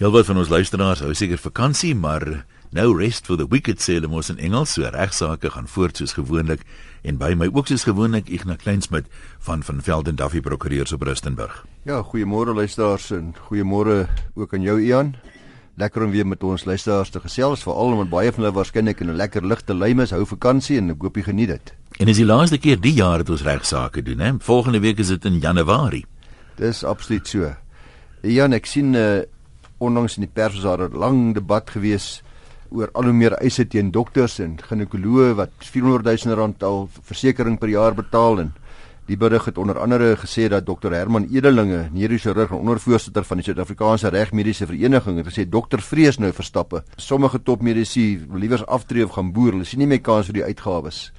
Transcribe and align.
Heelwat 0.00 0.30
van 0.30 0.38
ons 0.40 0.48
luisteraars 0.48 1.02
hou 1.04 1.10
seker 1.12 1.36
vakansie, 1.36 1.90
maar 1.92 2.22
nou 2.72 2.86
rest 2.96 3.26
for 3.28 3.36
the 3.36 3.44
wicked 3.52 3.82
sê 3.84 3.98
hulle 3.98 4.08
mos 4.08 4.30
in 4.32 4.38
Engels, 4.40 4.70
so 4.72 4.88
regsaake 4.88 5.50
gaan 5.52 5.66
voort 5.68 5.98
soos 6.00 6.14
gewoonlik 6.16 6.62
en 7.04 7.18
by 7.20 7.34
my 7.36 7.50
ook 7.50 7.66
soos 7.68 7.82
gewoonlik 7.84 8.30
Ignas 8.32 8.62
Kleinsmid 8.62 9.10
van 9.44 9.60
van 9.60 9.82
Velden 9.84 10.16
Duffy 10.16 10.40
Prokureurs 10.40 10.94
op 10.96 11.02
Rustenburg. 11.04 11.58
Ja, 11.84 11.98
goeiemôre 12.00 12.54
luisteraars 12.56 13.10
en 13.12 13.34
goeiemôre 13.50 14.06
ook 14.40 14.54
aan 14.56 14.64
jou 14.64 14.78
Ian. 14.80 15.10
Lekker 15.76 16.06
om 16.06 16.14
weer 16.14 16.26
met 16.26 16.46
ons 16.48 16.64
luisteraars 16.64 17.12
te 17.12 17.20
gesels, 17.20 17.64
veral 17.68 17.92
omdat 17.92 18.08
baie 18.14 18.32
van 18.32 18.46
hulle 18.46 18.56
waarskynlik 18.56 19.02
in 19.04 19.10
'n 19.12 19.20
lekker 19.20 19.44
ligte 19.44 19.74
lym 19.74 20.00
is, 20.00 20.14
hou 20.16 20.24
vakansie 20.24 20.78
en 20.78 20.90
ek 20.90 21.02
hoop 21.02 21.16
jy 21.16 21.22
geniet 21.28 21.48
dit. 21.48 21.74
En 21.98 22.08
is 22.08 22.16
die 22.16 22.24
laaste 22.24 22.58
keer 22.58 22.80
die 22.80 22.94
jaar 22.94 23.18
dat 23.18 23.28
ons 23.28 23.42
regsaake 23.42 24.02
doen, 24.02 24.18
hè? 24.18 24.32
Volgende 24.38 24.80
week 24.80 24.98
is 24.98 25.08
dit 25.08 25.24
in 25.24 25.40
Januarie. 25.40 26.06
Dis 26.56 26.84
absoluut 26.84 27.28
so. 27.28 27.52
Ian, 28.22 28.52
ek 28.52 28.66
sien 28.66 28.94
uh, 28.94 29.20
onlangs 29.80 30.18
in 30.18 30.26
die 30.26 30.32
pers 30.32 30.60
was 30.60 30.64
daar 30.64 30.88
'n 30.88 30.98
lang 30.98 31.34
debat 31.34 31.70
gewees 31.70 32.22
oor 32.70 32.90
al 32.94 33.04
hoe 33.04 33.12
meer 33.12 33.34
eise 33.42 33.66
teen 33.66 33.90
dokters 33.90 34.38
en 34.38 34.58
ginekoloë 34.62 35.34
wat 35.34 35.50
400 35.58 36.24
000 36.24 36.36
rand 36.36 36.62
al 36.62 36.88
versekerings 37.02 37.58
per 37.58 37.68
jaar 37.68 37.94
betaal 37.94 38.40
en 38.40 38.52
die 39.10 39.16
berig 39.16 39.44
het 39.44 39.58
onder 39.58 39.78
andere 39.78 40.16
gesê 40.16 40.48
dat 40.48 40.66
dokter 40.66 40.92
Herman 40.94 41.26
Edelinge, 41.32 41.88
neurochirurg 41.92 42.50
en 42.50 42.62
ondervoorsitter 42.62 43.24
van 43.24 43.40
die 43.40 43.44
Suid-Afrikaanse 43.44 44.08
Regmediese 44.08 44.66
Vereniging 44.66 45.16
het 45.18 45.26
gesê 45.26 45.48
dokter 45.48 45.82
vrees 45.82 46.18
nou 46.18 46.30
verstappe. 46.32 46.84
Sommige 46.96 47.42
topmedici 47.42 48.24
wil 48.28 48.38
liewers 48.38 48.66
aftree 48.66 49.04
of 49.04 49.10
gaan 49.10 49.32
boer. 49.32 49.52
Hulle 49.52 49.64
sien 49.64 49.82
nie 49.82 49.88
meer 49.90 50.00
kans 50.00 50.30
vir 50.30 50.34
die 50.34 50.44
uitgawes 50.44 51.10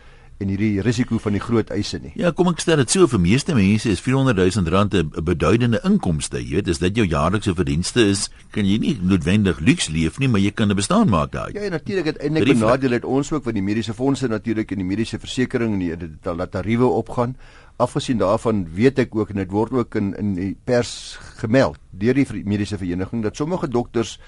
en 0.41 0.49
hierdie 0.51 0.81
risiko 0.83 1.19
van 1.21 1.35
die 1.37 1.41
groot 1.43 1.69
eise 1.73 1.99
nie. 2.01 2.11
Ja, 2.19 2.31
kom 2.35 2.49
ek 2.51 2.61
stel 2.63 2.81
dit 2.81 2.91
so 2.93 3.07
vir 3.11 3.21
meeste 3.21 3.55
mense 3.57 3.89
is 3.91 4.01
400 4.03 4.37
000 4.41 4.71
rand 4.73 4.95
'n 4.95 5.23
beduidende 5.23 5.79
inkomste. 5.87 6.41
Jy 6.41 6.55
weet, 6.55 6.69
as 6.69 6.79
dit 6.79 6.97
jou 6.97 7.05
jaarlikse 7.05 7.53
verdienste 7.55 8.01
is, 8.09 8.29
kan 8.51 8.65
jy 8.65 8.77
nie 8.77 8.97
noodwendig 9.01 9.59
luks 9.59 9.89
leef 9.89 10.19
nie, 10.19 10.27
maar 10.27 10.41
jy 10.41 10.51
kan 10.51 10.71
'n 10.71 10.75
bestaan 10.75 11.09
maak 11.09 11.31
daai. 11.31 11.53
Ja, 11.53 11.69
natuurlik 11.69 12.05
het 12.05 12.17
eintlik 12.17 12.55
'n 12.55 12.59
nadeel 12.59 12.91
het 12.91 13.05
ons 13.05 13.31
ook 13.31 13.43
van 13.43 13.53
die 13.53 13.63
mediese 13.63 13.93
fondse 13.93 14.27
natuurlik 14.27 14.71
en 14.71 14.77
die 14.77 14.85
mediese 14.85 15.19
versekerings 15.19 15.77
nie 15.77 15.95
dit 15.95 16.25
laat 16.25 16.51
tariewe 16.51 16.85
opgaan. 16.85 17.35
Afgesien 17.77 18.17
daarvan 18.17 18.67
weet 18.73 18.99
ek 18.99 19.15
ook 19.15 19.29
en 19.29 19.35
dit 19.35 19.51
word 19.51 19.71
ook 19.71 19.95
in 19.95 20.15
in 20.17 20.33
die 20.35 20.57
pers 20.63 21.17
gemeld 21.37 21.77
deur 21.91 22.13
die 22.13 22.43
mediese 22.45 22.77
vereniging 22.77 23.23
dat 23.23 23.35
sommige 23.35 23.67
dokters 23.67 24.19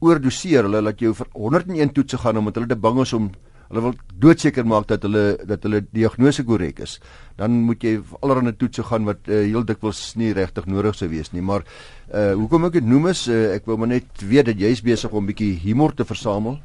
oordoseer. 0.00 0.62
Hulle 0.62 0.82
laat 0.82 1.00
jou 1.00 1.14
vir 1.14 1.26
101 1.32 1.92
toetse 1.92 2.18
gaan 2.18 2.36
omdat 2.36 2.54
hulle 2.54 2.68
te 2.68 2.76
bang 2.76 3.00
is 3.00 3.12
om 3.12 3.30
hulle 3.72 3.82
wil 3.86 3.94
doodseker 4.22 4.66
maak 4.68 4.86
dat 4.90 5.06
hulle 5.06 5.24
dat 5.48 5.64
hulle 5.64 5.80
diagnose 5.96 6.44
korrek 6.44 6.82
is, 6.84 6.98
dan 7.40 7.56
moet 7.66 7.82
jy 7.82 7.96
allerlei 8.20 8.52
toetse 8.58 8.84
gaan 8.84 9.08
wat 9.08 9.24
uh, 9.30 9.40
heel 9.40 9.64
dikwels 9.64 10.02
nie 10.20 10.32
regtig 10.36 10.68
nodig 10.68 10.98
sou 10.98 11.08
wees 11.12 11.32
nie. 11.32 11.42
Maar 11.42 11.64
uh 12.12 12.32
hoekom 12.36 12.68
ek 12.68 12.80
dit 12.80 12.88
noem 12.88 13.08
is 13.14 13.24
uh, 13.32 13.54
ek 13.56 13.68
wil 13.70 13.80
maar 13.80 13.94
net 13.94 14.24
weet 14.28 14.50
dat 14.50 14.60
jy's 14.60 14.84
besig 14.84 15.12
om 15.12 15.24
'n 15.24 15.32
bietjie 15.32 15.54
humor 15.64 15.96
te 15.96 16.04
versamel. 16.04 16.60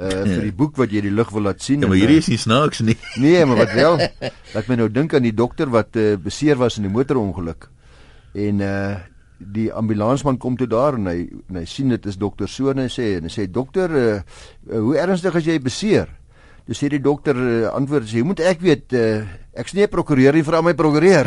Uh 0.00 0.24
vir 0.24 0.44
die 0.48 0.56
boek 0.56 0.76
wat 0.80 0.90
jy 0.90 1.04
die 1.06 1.14
lig 1.14 1.30
wil 1.30 1.46
laat 1.46 1.62
sien. 1.62 1.82
Ja, 1.82 1.88
maar 1.88 2.00
hierdie 2.00 2.18
is 2.18 2.30
nie 2.32 2.40
snaaks 2.40 2.80
nie. 2.80 2.96
Nee, 3.24 3.44
maar 3.46 3.66
wat 3.66 3.74
wel? 3.74 3.98
Laat 4.54 4.68
my 4.68 4.76
nou 4.80 4.88
dink 4.88 5.14
aan 5.14 5.22
die 5.22 5.34
dokter 5.34 5.70
wat 5.70 5.96
uh, 5.96 6.16
beseer 6.16 6.56
was 6.56 6.78
in 6.78 6.88
die 6.88 6.92
motorongeluk. 6.92 7.70
En 8.34 8.60
uh 8.60 8.98
die 9.40 9.70
ambulansman 9.72 10.36
kom 10.36 10.56
toe 10.56 10.66
daar 10.68 10.98
en 10.98 11.06
hy 11.08 11.22
en 11.48 11.56
hy 11.56 11.64
sien 11.64 11.88
dit 11.88 12.06
is 12.06 12.18
dokter 12.20 12.48
so 12.48 12.68
en 12.68 12.82
hy 12.82 12.90
sê 12.92 13.14
en 13.16 13.24
hy 13.24 13.30
sê 13.32 13.46
dokter 13.48 13.94
uh, 13.96 14.18
hoe 14.68 14.98
ernstig 15.00 15.38
is 15.40 15.46
jy 15.48 15.56
beseer? 15.64 16.10
Dis 16.70 16.78
sê 16.78 16.86
die 16.86 17.02
dokter 17.02 17.34
uh, 17.34 17.70
antwoord 17.74 18.06
sê, 18.06 18.20
"Jy 18.20 18.26
moet 18.28 18.40
ek 18.46 18.60
weet, 18.62 18.92
uh, 18.94 19.26
ek's 19.58 19.74
nie 19.74 19.82
'n 19.82 19.90
prokureur 19.90 20.32
nie, 20.32 20.46
vra 20.46 20.62
my 20.62 20.72
prokureur." 20.72 21.26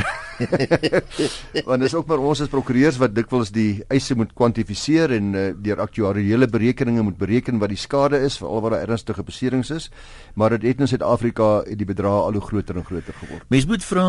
Want 1.67 1.83
dis 1.83 1.94
ook 1.94 2.08
maar 2.08 2.23
ons 2.23 2.41
as 2.41 2.47
prokureurs 2.47 2.97
wat 2.97 3.13
dikwels 3.13 3.52
die 3.52 3.83
eise 3.91 4.16
moet 4.16 4.31
kwantifiseer 4.33 5.11
en 5.11 5.35
uh, 5.35 5.52
deur 5.53 5.83
aktuariële 5.83 6.47
berekeninge 6.47 7.03
moet 7.03 7.17
bereken 7.17 7.59
wat 7.59 7.69
die 7.69 7.77
skade 7.77 8.23
is 8.23 8.39
vir 8.39 8.47
al 8.47 8.61
wat 8.61 8.72
daar 8.72 8.88
ernstige 8.88 9.23
beserings 9.23 9.69
is. 9.69 9.91
Maar 10.35 10.55
dit 10.55 10.72
het 10.72 10.80
in 10.80 10.88
Suid-Afrika 10.88 11.63
die 11.67 11.85
bedrag 11.85 12.23
al 12.23 12.39
hoe 12.39 12.41
groter 12.41 12.79
en 12.79 12.88
groter 12.88 13.13
geword. 13.13 13.44
Mens 13.50 13.67
moet 13.67 13.84
vra 13.84 14.07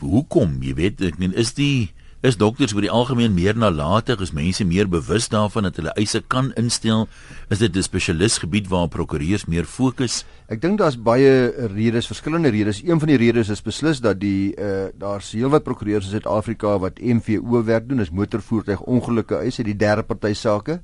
hoekom, 0.00 0.62
jy 0.62 0.74
weet, 0.74 1.02
ek 1.02 1.18
meen 1.20 1.36
is 1.36 1.52
die 1.52 1.92
is 2.20 2.36
dokters 2.36 2.74
oor 2.76 2.84
die 2.84 2.92
algemeen 2.92 3.32
meer 3.32 3.56
nalatig, 3.56 4.20
is 4.20 4.34
mense 4.36 4.64
meer 4.68 4.88
bewus 4.92 5.30
daarvan 5.32 5.64
dat 5.64 5.78
hulle 5.80 5.92
eise 5.96 6.20
kan 6.20 6.50
instel, 6.60 7.06
is 7.48 7.58
dit 7.58 7.76
'n 7.76 7.82
spesialisgebied 7.82 8.68
waar 8.68 8.88
prokureurs 8.88 9.46
meer 9.46 9.64
fokus? 9.64 10.24
Ek 10.48 10.60
dink 10.60 10.78
daar's 10.78 11.00
baie 11.00 11.48
redes, 11.74 12.06
verskillende 12.06 12.50
redes. 12.50 12.82
Een 12.82 12.98
van 12.98 13.08
die 13.08 13.16
redes 13.16 13.48
is 13.48 13.62
beslis 13.62 14.00
dat 14.00 14.20
die 14.20 14.52
uh 14.58 14.88
daar's 14.98 15.32
heelwat 15.32 15.64
prokureurs 15.64 16.04
in 16.04 16.10
Suid-Afrika 16.10 16.78
wat 16.78 17.00
MVO 17.00 17.64
werk 17.64 17.88
doen, 17.88 18.00
is 18.00 18.10
motorvoertuig 18.10 18.80
ongelukke 18.80 19.36
eise, 19.36 19.62
die 19.62 19.76
derde 19.76 20.02
party 20.02 20.34
sake. 20.34 20.80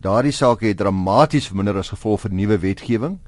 Daardie 0.00 0.32
sake 0.32 0.66
het 0.66 0.76
dramaties 0.76 1.46
verminder 1.46 1.76
as 1.76 1.88
gevolg 1.88 2.20
van 2.20 2.34
nuwe 2.34 2.58
wetgewing 2.58 3.18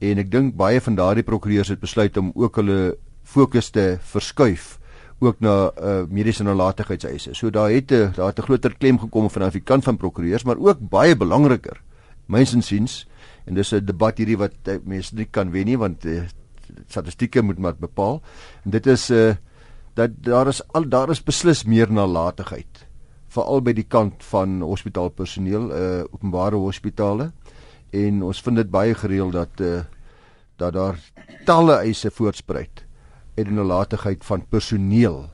en 0.00 0.18
ek 0.18 0.30
dink 0.30 0.56
baie 0.56 0.80
van 0.80 0.94
daardie 0.94 1.22
prokureurs 1.22 1.68
het 1.68 1.80
besluit 1.80 2.16
om 2.16 2.32
ook 2.34 2.56
hulle 2.56 2.96
fokus 3.22 3.70
te 3.70 3.98
verskuif 4.02 4.78
ook 5.18 5.40
na 5.40 5.70
uh, 5.80 6.02
mediese 6.08 6.42
nalatigheidseise. 6.42 7.34
So 7.34 7.50
daar 7.50 7.70
het 7.70 7.90
'n 7.90 7.94
uh, 7.94 8.14
daar 8.14 8.26
het 8.26 8.38
'n 8.38 8.42
groter 8.42 8.76
klem 8.76 8.98
gekom 8.98 9.30
van 9.30 9.50
die 9.50 9.60
kant 9.60 9.84
van 9.84 9.96
prokureurs, 9.96 10.44
maar 10.44 10.58
ook 10.58 10.78
baie 10.80 11.16
belangriker. 11.16 11.80
Myns 12.26 12.54
insiens 12.54 13.08
en 13.44 13.54
dis 13.54 13.72
'n 13.72 13.84
debat 13.84 14.18
hierdie 14.18 14.36
wat 14.36 14.52
uh, 14.64 14.76
mense 14.84 15.14
nie 15.14 15.28
kan 15.30 15.50
wen 15.50 15.64
nie 15.64 15.78
want 15.78 16.04
uh, 16.04 16.22
statistieke 16.86 17.42
moet 17.42 17.58
maar 17.58 17.76
bepaal. 17.78 18.22
En 18.64 18.70
dit 18.70 18.86
is 18.86 19.08
'n 19.08 19.14
uh, 19.14 19.34
dat 19.96 20.10
daar 20.20 20.46
is 20.46 20.60
al 20.76 20.88
daar 20.88 21.10
is 21.10 21.22
beslis 21.24 21.64
meer 21.64 21.92
nalatigheid 21.92 22.84
veral 23.32 23.62
by 23.64 23.72
die 23.76 23.86
kant 23.88 24.24
van 24.30 24.60
hospitaalpersoneel, 24.64 25.70
uh 25.72 26.04
openbare 26.12 26.60
hospitale 26.60 27.30
en 27.96 28.22
ons 28.22 28.40
vind 28.44 28.60
dit 28.60 28.70
baie 28.70 28.94
gereeld 28.94 29.36
dat 29.36 29.60
uh 29.60 29.84
dat 30.56 30.72
daar 30.72 31.00
talle 31.44 31.80
eise 31.84 32.10
voortspruit 32.10 32.85
en 33.36 33.44
die 33.44 33.56
nalatigheid 33.56 34.24
van 34.24 34.44
personeel 34.48 35.26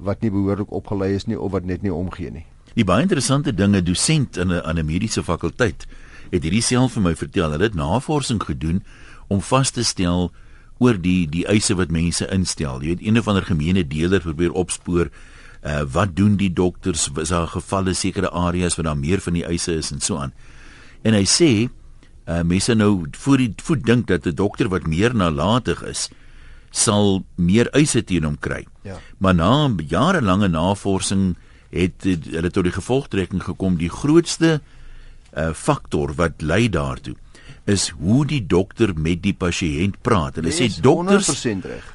wat 0.00 0.20
nie 0.24 0.30
behoorlik 0.32 0.72
opgelei 0.72 1.14
is 1.16 1.26
nie 1.28 1.38
of 1.38 1.52
wat 1.52 1.64
net 1.68 1.82
nie 1.82 1.92
omgee 1.92 2.30
nie. 2.30 2.46
Die 2.76 2.86
baie 2.86 3.02
interessante 3.02 3.52
dinge 3.52 3.82
dosent 3.82 4.36
in 4.36 4.52
'n 4.52 4.62
aan 4.62 4.78
'n 4.78 4.86
mediese 4.86 5.22
fakulteit 5.22 5.86
het 6.30 6.42
hierdie 6.42 6.62
self 6.62 6.92
vir 6.92 7.02
my 7.02 7.14
vertel. 7.14 7.50
Hulle 7.50 7.64
het 7.64 7.74
navorsing 7.74 8.42
gedoen 8.42 8.82
om 9.28 9.40
vas 9.40 9.70
te 9.70 9.84
stel 9.84 10.32
oor 10.78 11.00
die 11.00 11.26
die 11.28 11.46
eise 11.46 11.74
wat 11.74 11.90
mense 11.90 12.26
instel. 12.32 12.80
Jy 12.80 12.86
weet 12.86 13.02
een 13.02 13.18
of 13.18 13.28
ander 13.28 13.42
gemeene 13.42 13.86
deler 13.86 14.20
probeer 14.20 14.52
opspoor 14.52 15.10
uh 15.62 15.82
wat 15.92 16.16
doen 16.16 16.36
die 16.36 16.52
dokters 16.52 17.10
is 17.20 17.28
daar 17.28 17.46
gevalle 17.46 17.94
sekere 17.94 18.30
areas 18.30 18.76
waar 18.76 18.84
daar 18.84 18.98
meer 18.98 19.20
van 19.20 19.32
die 19.32 19.44
eise 19.44 19.74
is 19.76 19.90
en 19.90 20.00
so 20.00 20.16
aan. 20.16 20.32
En 21.02 21.14
hy 21.14 21.24
sê 21.24 21.68
uh 22.28 22.42
mense 22.42 22.74
nou 22.74 23.06
voor 23.10 23.36
die 23.36 23.52
voet 23.62 23.84
dink 23.86 24.06
dat 24.06 24.26
'n 24.26 24.34
dokter 24.34 24.68
wat 24.68 24.86
meer 24.86 25.14
nalatig 25.14 25.82
is 25.82 26.08
sal 26.70 27.24
meer 27.36 27.70
eise 27.74 28.02
teen 28.02 28.24
hom 28.24 28.38
kry. 28.38 28.64
Ja. 28.82 28.98
Maar 29.18 29.34
na 29.34 29.70
jarelange 29.86 30.48
navorsing 30.48 31.36
het 31.70 32.04
hulle 32.04 32.50
tot 32.50 32.64
die 32.64 32.74
gevolgtrekking 32.74 33.42
gekom 33.42 33.76
die 33.78 33.90
grootste 33.90 34.60
uh, 34.60 35.52
faktor 35.54 36.14
wat 36.18 36.42
lei 36.42 36.68
daartoe 36.68 37.14
is 37.70 37.90
hoe 38.00 38.24
die 38.26 38.40
dokter 38.46 38.92
met 38.96 39.20
die 39.22 39.34
pasiënt 39.36 40.00
praat. 40.02 40.40
Hulle 40.40 40.52
sê 40.54 40.66
dokters 40.82 41.28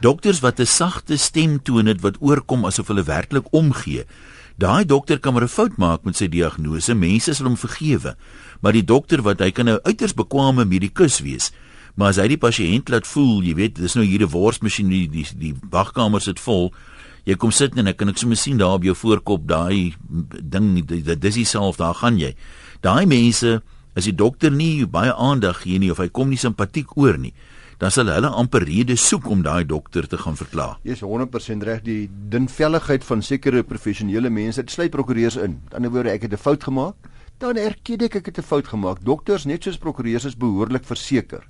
dokters 0.04 0.40
wat 0.44 0.60
'n 0.60 0.66
sagte 0.66 1.18
stem 1.18 1.60
toon 1.64 1.86
het 1.86 2.02
wat 2.02 2.22
oorkom 2.22 2.66
asof 2.66 2.88
hulle 2.88 3.04
werklik 3.04 3.48
omgee. 3.52 4.06
Daai 4.58 4.86
dokter 4.86 5.20
kan 5.20 5.34
maar 5.34 5.44
'n 5.44 5.48
fout 5.48 5.78
maak 5.78 6.04
met 6.04 6.16
sy 6.16 6.28
diagnose. 6.28 6.94
Mense 6.94 7.34
sal 7.34 7.46
hom 7.48 7.58
vergewe. 7.58 8.16
Maar 8.62 8.72
die 8.72 8.86
dokter 8.86 9.22
wat 9.22 9.40
hy 9.40 9.52
kan 9.52 9.70
'n 9.70 9.80
uiters 9.84 10.14
bekwame 10.14 10.66
medikus 10.66 11.20
wees, 11.20 11.52
Maar 11.96 12.12
as 12.12 12.20
hy 12.20 12.28
die 12.34 12.40
pasiënt 12.40 12.92
laat 12.92 13.08
voel, 13.08 13.40
jy 13.48 13.54
weet, 13.56 13.78
dis 13.80 13.96
nou 13.96 14.04
hier 14.04 14.24
'n 14.26 14.32
worsmasjien 14.32 14.90
die 14.92 15.08
die 15.08 15.26
die 15.40 15.54
wagkamer 15.72 16.22
sit 16.22 16.40
vol. 16.40 16.74
Jy 17.26 17.36
kom 17.36 17.52
sit 17.52 17.78
en 17.78 17.88
ek 17.88 17.98
kan 17.98 18.10
ek 18.10 18.18
sommer 18.18 18.38
sien 18.38 18.58
daar 18.58 18.76
op 18.76 18.84
jou 18.84 18.94
voorkop 18.94 19.48
daai 19.48 19.96
ding 20.44 20.86
dit 20.86 21.22
dis 21.22 21.36
dieselfde, 21.36 21.84
daar 21.84 21.96
gaan 21.96 22.20
jy. 22.20 22.36
Daai 22.82 23.06
mense 23.06 23.62
as 23.96 24.04
die 24.04 24.16
dokter 24.16 24.52
nie 24.52 24.86
baie 24.86 25.14
aandag 25.14 25.62
gee 25.64 25.80
nie 25.80 25.92
of 25.92 25.98
hy 25.98 26.10
kom 26.10 26.30
nie 26.30 26.38
simpatiek 26.38 26.98
oor 26.98 27.18
nie, 27.18 27.34
dan 27.80 27.92
sal 27.92 28.08
hulle 28.08 28.28
amper 28.28 28.66
redes 28.66 29.08
soek 29.08 29.30
om 29.30 29.42
daai 29.42 29.66
dokter 29.66 30.06
te 30.08 30.18
gaan 30.18 30.36
verkla. 30.36 30.78
Jy 30.84 30.92
is 30.92 31.02
100% 31.02 31.64
reg, 31.64 31.82
die 31.82 32.10
dinvelligheid 32.30 33.04
van 33.04 33.22
sekere 33.22 33.64
professionele 33.64 34.30
mense, 34.30 34.62
dit 34.62 34.72
sluit 34.72 34.92
prokureurs 34.92 35.38
in. 35.38 35.42
Aan 35.42 35.70
die 35.70 35.76
ander 35.76 35.92
woorde, 35.92 36.12
ek 36.12 36.22
het 36.22 36.34
'n 36.34 36.38
fout 36.38 36.64
gemaak, 36.64 36.96
dan 37.40 37.58
erken 37.58 38.04
ek 38.04 38.16
ek 38.16 38.26
het 38.26 38.38
'n 38.38 38.44
fout 38.44 38.68
gemaak. 38.68 39.04
Dokters, 39.04 39.46
net 39.46 39.64
soos 39.64 39.78
prokureurs 39.78 40.26
is 40.26 40.36
behoorlik 40.36 40.84
verseker 40.84 41.44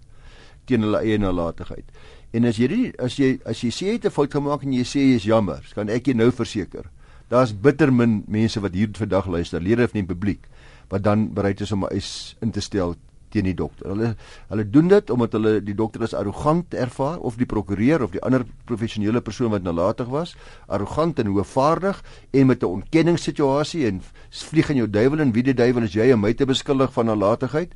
teen 0.65 0.81
hulle 0.81 1.01
eie 1.01 1.17
nalatigheid. 1.17 1.85
En 2.33 2.45
as 2.45 2.57
jy 2.57 2.91
as 2.99 3.15
jy 3.19 3.39
as 3.45 3.61
jy 3.63 3.71
sê 3.71 3.87
jy 3.87 3.93
het 3.93 4.05
'n 4.05 4.11
fout 4.11 4.31
gemaak 4.31 4.63
en 4.63 4.73
jy 4.73 4.83
sê 4.83 4.99
jy 4.99 5.15
is 5.15 5.23
jammer, 5.23 5.61
kan 5.73 5.89
ek 5.89 6.05
jou 6.05 6.15
nou 6.15 6.31
verseker. 6.31 6.85
Daar's 7.29 7.53
bitter 7.53 7.91
min 7.93 8.23
mense 8.27 8.59
wat 8.59 8.73
hier 8.73 8.89
vandag 8.93 9.27
luister, 9.27 9.61
lede 9.61 9.87
van 9.87 10.05
die 10.05 10.13
publiek, 10.13 10.41
wat 10.89 11.03
dan 11.03 11.33
bereid 11.33 11.61
is 11.61 11.71
om 11.71 11.85
'n 11.85 11.93
eis 11.93 12.35
in 12.41 12.51
te 12.51 12.61
stel 12.61 12.95
teen 13.35 13.49
die 13.49 13.55
dokter. 13.57 13.91
Hulle 13.91 14.15
hulle 14.51 14.65
doen 14.69 14.87
dit 14.91 15.09
omdat 15.09 15.35
hulle 15.37 15.53
die 15.63 15.75
dokter 15.75 16.03
as 16.03 16.13
arrogant 16.13 16.73
ervaar 16.73 17.19
of 17.19 17.37
die 17.37 17.47
prokureur 17.49 18.05
of 18.05 18.11
die 18.15 18.23
ander 18.25 18.45
professionele 18.69 19.21
persoon 19.21 19.51
wat 19.51 19.65
nalatig 19.65 20.07
was, 20.13 20.35
arrogant 20.67 21.19
en 21.19 21.33
hoogvaardig 21.35 22.01
en 22.31 22.47
met 22.47 22.63
'n 22.63 22.65
ontkenningssituasie 22.79 23.85
en 23.87 24.01
vlieg 24.29 24.69
in 24.69 24.75
jou 24.83 24.89
duiwel 24.89 25.19
en 25.19 25.31
wie 25.31 25.43
die 25.43 25.53
duiwel 25.53 25.83
is 25.83 25.93
jy 25.93 26.11
om 26.13 26.21
my 26.21 26.33
te 26.33 26.45
beskuldig 26.45 26.93
van 26.93 27.05
nalatigheid? 27.05 27.73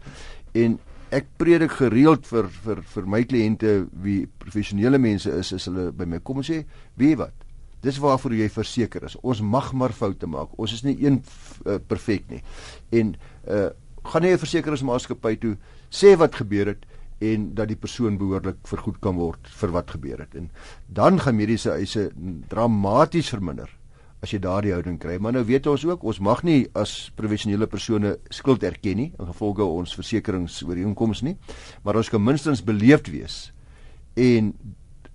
En 0.54 0.80
ek 1.16 1.30
predik 1.42 1.74
gereeld 1.80 2.28
vir 2.30 2.48
vir 2.64 2.82
vir 2.94 3.08
my 3.10 3.22
kliënte 3.26 3.74
wie 4.04 4.28
professionele 4.42 5.00
mense 5.02 5.32
is, 5.42 5.52
is 5.56 5.66
hulle 5.70 5.90
by 5.96 6.06
my 6.06 6.20
kom 6.20 6.38
en 6.38 6.44
sê, 6.44 6.66
"Wie 6.98 7.16
wat? 7.16 7.34
Dis 7.82 7.98
waarvoor 7.98 8.34
jy 8.34 8.50
verseker 8.50 9.04
is. 9.04 9.16
Ons 9.24 9.42
mag 9.42 9.74
maar 9.74 9.94
foute 9.94 10.28
maak. 10.28 10.50
Ons 10.60 10.74
is 10.74 10.84
nie 10.84 10.98
een 11.06 11.24
uh, 11.66 11.80
perfek 11.88 12.30
nie." 12.30 12.44
En 12.92 13.16
uh 13.48 13.70
gaan 14.04 14.24
jy 14.24 14.32
'n 14.34 14.38
versekeringsmaatskappy 14.38 15.36
toe 15.36 15.58
sê 15.92 16.18
wat 16.18 16.36
gebeur 16.36 16.68
het 16.68 16.86
en 17.20 17.54
dat 17.54 17.68
die 17.68 17.76
persoon 17.76 18.18
behoorlik 18.18 18.58
vergoed 18.64 19.00
kan 19.02 19.16
word 19.16 19.48
vir 19.48 19.72
wat 19.72 19.92
gebeur 19.92 20.20
het. 20.20 20.36
En 20.36 20.50
dan 20.88 21.20
gaan 21.20 21.36
mediese 21.36 21.72
eise 21.72 22.12
dramaties 22.48 23.30
verminder 23.30 23.79
as 24.24 24.34
jy 24.34 24.40
daardie 24.44 24.74
houding 24.76 24.98
kry. 25.00 25.18
Maar 25.22 25.38
nou 25.38 25.46
weet 25.48 25.68
ons 25.72 25.86
ook, 25.88 26.04
ons 26.04 26.20
mag 26.20 26.44
nie 26.44 26.68
as 26.78 27.10
professionele 27.16 27.68
persone 27.72 28.18
skuld 28.36 28.64
erken 28.68 29.00
nie 29.00 29.10
in 29.14 29.32
gevolge 29.32 29.64
ons 29.64 29.96
versekeringsooreenkomste 29.96 31.30
nie, 31.30 31.38
maar 31.84 32.00
ons 32.00 32.12
kan 32.12 32.24
minstens 32.24 32.64
beleefd 32.66 33.12
wees 33.14 33.40
en 34.20 34.54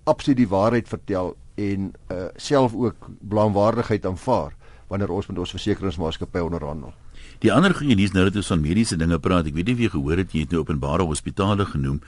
absoluut 0.09 0.39
die 0.39 0.49
waarheid 0.49 0.89
vertel 0.89 1.35
en 1.61 1.91
uh, 2.11 2.27
self 2.41 2.73
ook 2.75 3.09
blaamwaardigheid 3.21 4.05
aanvaar 4.05 4.55
wanneer 4.89 5.13
ons 5.13 5.27
met 5.29 5.39
ons 5.41 5.53
versekeringsmaatskappy 5.55 6.43
onderhandel. 6.45 6.93
Die 7.41 7.51
ander 7.53 7.73
goeie 7.73 7.97
nuus 7.97 8.13
nou 8.13 8.25
dat 8.27 8.37
ons 8.39 8.51
van 8.53 8.61
mediese 8.61 8.97
dinge 8.97 9.17
praat, 9.21 9.49
ek 9.49 9.57
weet 9.57 9.69
nie 9.69 9.77
of 9.77 9.83
jy 9.83 9.91
gehoor 9.95 10.21
het 10.21 10.33
jy 10.33 10.45
het 10.45 10.53
nou 10.53 10.61
openbare 10.61 11.07
hospitale 11.07 11.65
genoem. 11.69 11.99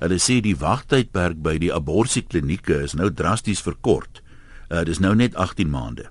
Hulle 0.00 0.18
sê 0.22 0.38
die 0.44 0.56
wagtydperk 0.56 1.42
by 1.44 1.58
die 1.60 1.72
abortusklinieke 1.74 2.78
is 2.86 2.96
nou 2.96 3.10
drasties 3.12 3.62
verkort. 3.62 4.22
Uh 4.70 4.84
dis 4.86 5.02
nou 5.02 5.12
net 5.18 5.34
18 5.34 5.68
maande. 5.70 6.08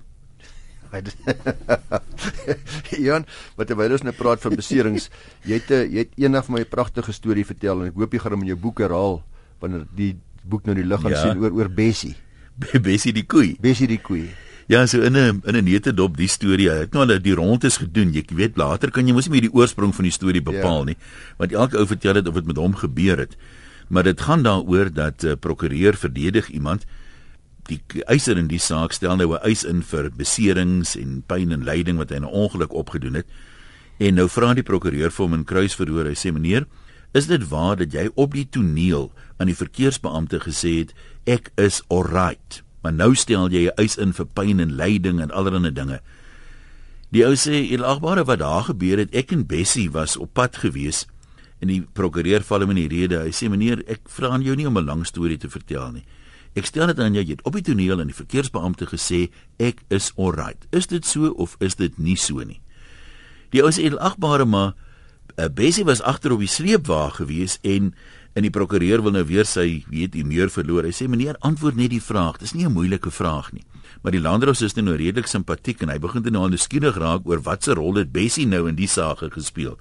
Jan, 2.98 3.26
wat 3.56 3.70
terwyl 3.70 3.92
ons 3.94 4.02
nou 4.06 4.14
praat 4.16 4.42
van 4.42 4.56
beserings, 4.58 5.10
jy 5.46 5.60
het 5.60 5.70
jy 5.70 6.04
het 6.04 6.12
eendag 6.18 6.48
my 6.50 6.60
'n 6.64 6.70
pragtige 6.70 7.12
storie 7.12 7.46
vertel 7.46 7.82
en 7.82 7.86
ek 7.92 7.98
hoop 7.98 8.12
jy 8.12 8.20
gaan 8.20 8.32
hom 8.36 8.42
in 8.42 8.52
jou 8.54 8.60
boek 8.60 8.78
herhaal 8.82 9.22
wanneer 9.60 9.86
die 9.94 10.16
boek 10.42 10.66
nou 10.66 10.74
die 10.74 10.84
lig 10.84 11.00
gaan 11.00 11.12
ja. 11.14 11.22
sien 11.22 11.38
oor 11.38 11.52
oor 11.52 11.68
Bessie. 11.68 12.16
Bessie 12.88 13.12
die 13.12 13.26
koei. 13.26 13.56
Bessie 13.60 13.88
die 13.88 14.00
koei. 14.00 14.28
Ja, 14.70 14.86
so 14.86 15.02
in 15.02 15.16
'n 15.16 15.42
in 15.44 15.56
'n 15.56 15.64
netedop 15.64 16.16
die 16.16 16.28
storie. 16.28 16.70
Hy 16.70 16.86
het 16.86 16.92
nou 16.92 17.02
al 17.02 17.18
die 17.18 17.34
rondes 17.34 17.76
gedoen. 17.76 18.12
Jy 18.12 18.24
weet 18.34 18.56
later 18.56 18.90
kan 18.90 19.06
jy 19.06 19.12
mos 19.12 19.26
nie 19.26 19.40
meer 19.40 19.50
die 19.50 19.54
oorsprong 19.54 19.94
van 19.94 20.04
die 20.04 20.14
storie 20.14 20.42
bepaal 20.42 20.78
ja. 20.78 20.84
nie, 20.84 20.96
want 21.38 21.52
elke 21.52 21.78
ou 21.78 21.86
vertel 21.86 22.14
dit 22.14 22.28
of 22.28 22.34
dit 22.34 22.46
met 22.46 22.56
hom 22.56 22.74
gebeur 22.74 23.18
het. 23.18 23.36
Maar 23.88 24.02
dit 24.02 24.20
gaan 24.20 24.42
daaroor 24.42 24.92
dat 24.92 25.22
'n 25.22 25.26
uh, 25.26 25.34
prokureur 25.34 25.96
verdedig 25.96 26.48
iemand 26.50 26.86
die 27.68 27.80
eiser 28.06 28.38
in 28.38 28.48
die 28.48 28.58
saak 28.58 28.92
stel 28.92 29.16
nou 29.16 29.34
'n 29.34 29.42
eis 29.42 29.64
in 29.64 29.82
vir 29.82 30.10
beserings 30.10 30.96
en 30.96 31.22
pyn 31.26 31.52
en 31.52 31.64
lyding 31.64 31.98
wat 31.98 32.10
hy 32.10 32.16
in 32.16 32.24
'n 32.24 32.32
ongeluk 32.32 32.72
opgedoen 32.72 33.14
het. 33.14 33.26
En 33.98 34.14
nou 34.14 34.28
vra 34.28 34.54
die 34.54 34.62
prokureur 34.62 35.10
vir 35.10 35.24
hom 35.24 35.34
in 35.34 35.44
kruisverhoor. 35.44 36.06
Hy 36.06 36.14
sê: 36.14 36.32
"Meneer, 36.32 36.66
is 37.12 37.26
dit 37.26 37.48
waar 37.48 37.76
dat 37.76 37.92
jy 37.92 38.10
op 38.14 38.32
die 38.32 38.48
toneel 38.48 39.12
aan 39.38 39.46
die 39.46 39.56
verkeersbeampte 39.56 40.40
gesê 40.40 40.78
het 40.78 40.94
ek 41.26 41.50
is 41.56 41.82
alright?" 41.88 42.62
maar 42.82 42.92
nou 42.92 43.14
stel 43.14 43.50
jy 43.50 43.68
'n 43.68 43.76
eis 43.76 43.96
in 43.96 44.12
vir 44.12 44.26
pyn 44.26 44.60
en 44.60 44.76
lyding 44.76 45.20
en 45.20 45.30
allerlei 45.30 45.72
dinge. 45.72 46.00
Die 47.10 47.24
ou 47.26 47.34
sê, 47.34 47.70
"Elagbare 47.70 48.24
wat 48.24 48.38
daar 48.38 48.62
gebeur 48.62 48.98
het, 48.98 49.14
ek 49.14 49.32
en 49.32 49.46
Bessie 49.46 49.90
was 49.90 50.16
op 50.16 50.32
pad 50.32 50.56
gewees." 50.56 51.06
En 51.60 51.68
die 51.68 51.82
prokureur 51.92 52.42
val 52.42 52.60
hom 52.60 52.70
in 52.70 52.88
die 52.88 52.88
rede. 52.88 53.18
Hy 53.18 53.30
sê, 53.30 53.50
"Meneer, 53.50 53.82
ek 53.86 54.00
vra 54.06 54.28
aan 54.28 54.42
jou 54.42 54.56
nie 54.56 54.66
om 54.66 54.78
'n 54.78 54.84
lang 54.84 55.06
storie 55.06 55.36
te 55.36 55.48
vertel 55.48 55.92
nie. 55.92 56.04
Ek 56.54 56.66
stel 56.66 56.86
dit 56.86 56.98
aan 56.98 57.14
jou, 57.14 57.24
jy 57.24 57.36
het 57.36 57.44
op 57.46 57.54
die 57.54 57.62
toneel 57.62 58.00
aan 58.00 58.10
die 58.10 58.16
verkeersbeampte 58.16 58.86
gesê, 58.86 59.28
ek 59.58 59.84
is 59.88 60.12
alright. 60.16 60.66
Is 60.72 60.86
dit 60.86 61.06
so 61.06 61.30
of 61.36 61.56
is 61.60 61.74
dit 61.74 61.98
nie 61.98 62.16
so 62.16 62.42
nie?" 62.42 62.60
Die 63.50 63.62
ou 63.62 63.70
sê, 63.70 63.86
"Elagbare 63.86 64.44
maar 64.44 64.74
uh, 65.38 65.48
Bessie 65.48 65.84
was 65.84 66.02
agter 66.02 66.32
op 66.32 66.40
die 66.40 66.48
sleepwa 66.48 67.08
gewees 67.10 67.58
en 67.62 67.94
En 68.38 68.46
die 68.46 68.52
prokureur 68.54 69.02
wil 69.02 69.14
nou 69.16 69.24
weer 69.26 69.46
sy 69.48 69.82
weet 69.90 70.14
die 70.14 70.24
meer 70.26 70.52
verloor. 70.54 70.86
Hy 70.86 70.94
sê 70.94 71.08
meneer, 71.10 71.38
antwoord 71.46 71.78
net 71.78 71.90
die 71.90 72.02
vraag. 72.02 72.38
Dis 72.38 72.54
nie 72.54 72.64
'n 72.66 72.72
moeilike 72.72 73.10
vraag 73.10 73.52
nie. 73.52 73.64
Maar 74.02 74.12
die 74.12 74.20
landrous 74.20 74.62
is 74.62 74.74
nou 74.74 74.94
redelik 74.94 75.26
simpatiek 75.26 75.82
en 75.82 75.88
hy 75.88 75.98
begin 75.98 76.22
dan 76.22 76.32
nou 76.32 76.48
nuuskierig 76.48 76.96
raak 76.96 77.26
oor 77.26 77.40
wat 77.42 77.64
se 77.64 77.74
rol 77.74 77.94
het 77.96 78.12
Bessie 78.12 78.46
nou 78.46 78.68
in 78.68 78.76
die 78.76 78.86
saak 78.86 79.18
gespeel. 79.32 79.78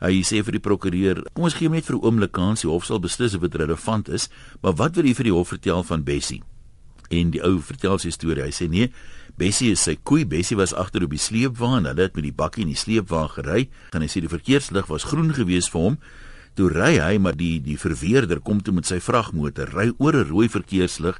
Hy 0.00 0.22
sê 0.22 0.42
vir 0.44 0.58
die 0.58 0.64
prokureur, 0.64 1.22
kom 1.34 1.44
ons 1.44 1.54
gee 1.54 1.68
hom 1.68 1.74
net 1.74 1.84
vir 1.84 1.96
'n 1.96 2.04
oomblik 2.04 2.32
kans, 2.32 2.62
die 2.62 2.68
hof 2.68 2.84
sal 2.84 2.98
beslis 2.98 3.34
of 3.34 3.40
dit 3.40 3.54
relevant 3.54 4.08
is, 4.08 4.28
maar 4.62 4.74
wat 4.74 4.96
wil 4.96 5.04
jy 5.04 5.14
vir 5.14 5.24
die 5.24 5.32
hof 5.32 5.48
vertel 5.48 5.82
van 5.82 6.02
Bessie? 6.02 6.42
En 7.10 7.30
die 7.30 7.42
ou 7.42 7.60
vertel 7.60 7.98
sy 7.98 8.10
storie. 8.10 8.42
Hy 8.42 8.50
sê 8.50 8.68
nee, 8.68 8.90
Bessie 9.36 9.70
is 9.70 9.80
sy 9.80 9.96
koei. 10.02 10.24
Bessie 10.24 10.56
was 10.56 10.72
agter 10.72 11.04
op 11.04 11.10
die 11.10 11.18
sleepwa 11.18 11.78
en 11.78 11.84
hulle 11.84 12.02
het 12.02 12.14
met 12.14 12.24
die 12.24 12.32
bakkie 12.32 12.62
in 12.62 12.68
die 12.68 12.76
sleepwa 12.76 13.28
gery. 13.28 13.68
En 13.92 14.00
hy 14.00 14.08
sê 14.08 14.20
die 14.20 14.28
verkeerslig 14.28 14.86
was 14.86 15.04
groen 15.04 15.32
geweest 15.34 15.70
vir 15.70 15.80
hom 15.80 15.98
Toe 16.54 16.68
ry 16.70 17.00
hy 17.02 17.14
maar 17.18 17.34
die 17.34 17.58
die 17.62 17.78
verweerder 17.78 18.38
kom 18.38 18.60
toe 18.62 18.74
met 18.76 18.86
sy 18.86 19.00
vragmotor, 19.02 19.72
ry 19.74 19.90
oor 19.98 20.14
'n 20.14 20.28
rooi 20.28 20.46
verkeerslig, 20.48 21.18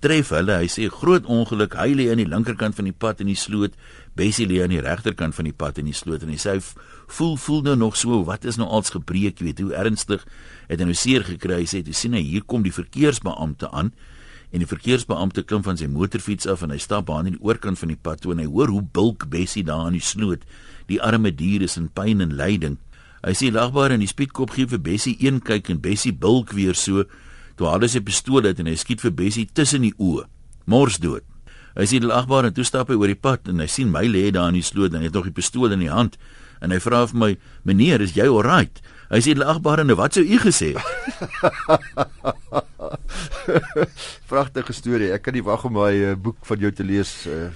tref 0.00 0.30
hulle. 0.30 0.54
Hy 0.54 0.68
sê 0.70 0.86
groot 0.86 1.26
ongeluk, 1.26 1.74
hy 1.74 1.94
lê 1.98 2.10
aan 2.10 2.22
die 2.22 2.30
linkerkant 2.30 2.76
van 2.78 2.86
die 2.86 2.94
pad 2.94 3.20
in 3.20 3.26
die 3.26 3.34
sloot, 3.34 3.74
Bessie 4.14 4.46
lê 4.46 4.62
aan 4.62 4.70
die 4.70 4.80
regterkant 4.80 5.34
van 5.34 5.44
die 5.44 5.52
pad 5.52 5.78
in 5.78 5.86
die 5.86 5.98
sloot 5.98 6.22
en 6.22 6.30
hy 6.30 6.38
sê 6.38 6.62
voel 7.12 7.36
voel 7.36 7.62
nou 7.62 7.76
nog 7.76 7.96
so, 7.96 8.22
wat 8.28 8.44
is 8.44 8.56
nou 8.60 8.68
als 8.68 8.90
gebreek, 8.94 9.40
weet 9.44 9.60
hoe 9.62 9.74
ernstig 9.74 10.24
het 10.68 10.80
hy 10.80 10.88
nou 10.88 10.96
seer 10.96 11.24
gekry. 11.24 11.62
Hy 11.62 11.68
sê 11.68 11.82
jy 11.82 11.96
sien 11.96 12.16
hy 12.16 12.22
hier 12.24 12.44
kom 12.46 12.64
die 12.66 12.74
verkeersbeampte 12.74 13.70
aan 13.72 13.92
en 14.52 14.62
die 14.62 14.68
verkeersbeampte 14.68 15.44
klim 15.44 15.64
van 15.64 15.76
sy 15.76 15.88
motorfiets 15.92 16.48
af 16.48 16.62
en 16.64 16.72
hy 16.72 16.78
stap 16.80 17.10
aan 17.12 17.28
die 17.28 17.40
oorkant 17.44 17.80
van 17.80 17.92
die 17.92 18.00
pad 18.00 18.22
toe 18.24 18.32
en 18.32 18.40
hy 18.40 18.48
hoor 18.48 18.72
hoe 18.72 18.82
bulk 18.82 19.28
Bessie 19.32 19.64
daar 19.64 19.90
in 19.90 19.98
die 19.98 20.04
sloot. 20.04 20.44
Die 20.88 21.00
arme 21.04 21.32
dier 21.36 21.64
is 21.64 21.76
in 21.80 21.90
pyn 21.92 22.24
en 22.24 22.36
lyding. 22.36 22.78
Hy 23.24 23.34
sê 23.36 23.50
lagbaar 23.52 23.96
in 23.96 24.04
die 24.04 24.10
spietkop 24.10 24.54
gee 24.56 24.68
vir 24.70 24.80
Bessie 24.80 25.16
een 25.20 25.42
kyk 25.44 25.72
en 25.72 25.82
Bessie 25.84 26.14
bulk 26.14 26.54
weer 26.56 26.76
so 26.78 27.04
toe 27.58 27.68
alles 27.68 27.96
sy 27.96 28.00
pistool 28.06 28.46
het 28.46 28.60
en 28.62 28.70
hy 28.70 28.76
skiet 28.78 29.02
vir 29.02 29.12
Bessie 29.16 29.48
tussen 29.50 29.84
die 29.84 29.94
oë. 29.98 30.28
Mors 30.70 31.00
dood. 31.02 31.26
Hy 31.76 31.86
sê 31.88 32.00
lagbaar 32.02 32.48
en 32.48 32.54
toe 32.56 32.64
stap 32.66 32.88
hy 32.90 32.96
oor 32.98 33.10
die 33.10 33.18
pad 33.18 33.50
en 33.50 33.60
hy 33.62 33.68
sien 33.70 33.90
my 33.92 34.04
lê 34.08 34.28
daar 34.34 34.52
in 34.52 34.60
die 34.60 34.66
sloot 34.66 34.94
en 34.94 35.02
hy 35.02 35.10
het 35.10 35.18
nog 35.18 35.28
die 35.28 35.36
pistool 35.36 35.74
in 35.74 35.84
die 35.84 35.92
hand 35.92 36.16
en 36.60 36.70
hy 36.70 36.80
vra 36.80 37.06
vir 37.06 37.18
my: 37.18 37.38
"Meneer, 37.64 38.00
is 38.00 38.14
jy 38.14 38.26
alright?" 38.28 38.80
Hy 39.08 39.22
sê 39.24 39.32
lagbaar 39.32 39.80
en 39.80 39.94
wat 39.96 40.18
sou 40.18 40.24
u 40.24 40.38
gesê? 40.38 40.74
Pragtige 44.32 44.72
storie. 44.76 45.08
Ek 45.16 45.24
kan 45.24 45.32
nie 45.32 45.44
wag 45.44 45.64
om 45.64 45.78
my 45.80 45.92
uh, 46.10 46.12
boek 46.12 46.44
van 46.44 46.60
jou 46.60 46.72
te 46.72 46.84
lees. 46.84 47.24
Uh, 47.26 47.48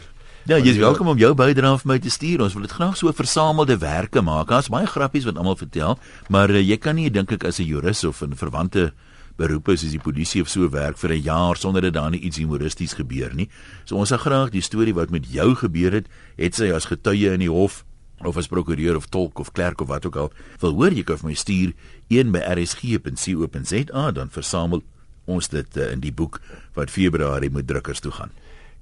Ja, 0.43 0.56
jy 0.58 0.72
is 0.72 0.78
welkom 0.82 1.06
om 1.06 1.19
jou 1.20 1.28
bydrae 1.38 1.76
vir 1.78 1.87
my 1.87 1.96
te 2.02 2.10
stuur. 2.10 2.40
Ons 2.43 2.56
wil 2.56 2.64
dit 2.64 2.72
graag 2.75 2.96
so 2.99 3.12
versamelde 3.14 3.76
werke 3.78 4.19
maak. 4.26 4.49
Daar's 4.50 4.72
baie 4.75 4.88
grappies 4.90 5.28
wat 5.28 5.37
almal 5.38 5.55
vertel, 5.60 5.94
maar 6.34 6.50
uh, 6.50 6.58
jy 6.58 6.81
kan 6.82 6.98
nie 6.98 7.12
dink 7.15 7.31
ek 7.36 7.46
as 7.46 7.60
'n 7.60 7.69
jurist 7.69 8.03
of 8.08 8.24
'n 8.26 8.34
verwante 8.34 8.91
beroepe 9.38 9.76
soos 9.76 9.94
die 9.94 10.03
polisie 10.03 10.43
of 10.43 10.48
so 10.48 10.67
werk 10.69 10.98
vir 10.98 11.12
'n 11.15 11.22
jaar 11.22 11.56
sonder 11.56 11.82
dat 11.82 11.94
daar 11.94 12.10
nie 12.10 12.20
iets 12.26 12.43
humoristies 12.43 12.94
gebeur 12.98 13.31
nie. 13.34 13.48
So 13.84 13.96
ons 13.96 14.08
sal 14.08 14.19
graag 14.19 14.50
die 14.50 14.60
storie 14.60 14.94
wat 14.94 15.10
met 15.10 15.31
jou 15.31 15.55
gebeur 15.55 15.93
het, 15.93 16.08
het 16.36 16.55
sy 16.55 16.72
as 16.72 16.91
getuie 16.91 17.31
in 17.31 17.41
die 17.41 17.50
hof 17.50 17.84
of 18.26 18.36
as 18.36 18.48
prokureur 18.48 18.96
of 18.96 19.06
tolk 19.06 19.38
of 19.38 19.52
klerk 19.52 19.81
of 19.81 19.88
wat 19.88 20.06
ook 20.06 20.17
al, 20.17 20.32
wil 20.60 20.74
hoor 20.79 20.93
jy 20.93 21.05
kan 21.05 21.20
vir 21.20 21.29
my 21.29 21.34
stuur 21.34 21.72
een 22.08 22.32
by 22.32 22.43
rsg.co.za 22.55 24.10
dan 24.12 24.31
versamel 24.31 24.82
ons 25.24 25.48
dit 25.48 25.76
uh, 25.76 25.93
in 25.93 26.02
die 26.02 26.12
boek 26.12 26.41
wat 26.74 26.91
Februarie 26.91 27.50
moet 27.50 27.67
drukkers 27.67 28.00
toe 28.00 28.12
gaan. 28.12 28.32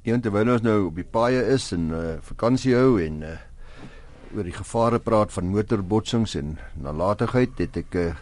Een 0.04 0.22
terwyl 0.24 0.48
ons 0.54 0.64
nou 0.64 0.86
op 0.88 0.96
die 0.96 1.04
paaie 1.04 1.42
is 1.52 1.72
en 1.76 1.90
uh, 1.92 2.16
vakansie 2.24 2.74
hou 2.74 2.96
en 3.02 3.22
uh, 3.22 3.36
oor 4.34 4.46
die 4.46 4.56
gevare 4.56 5.00
praat 5.02 5.32
van 5.34 5.50
motorbotsings 5.50 6.36
en 6.38 6.56
nalatigheid, 6.80 7.58
het 7.58 7.76
ek 7.76 7.94
'n 7.94 8.08
uh, 8.08 8.14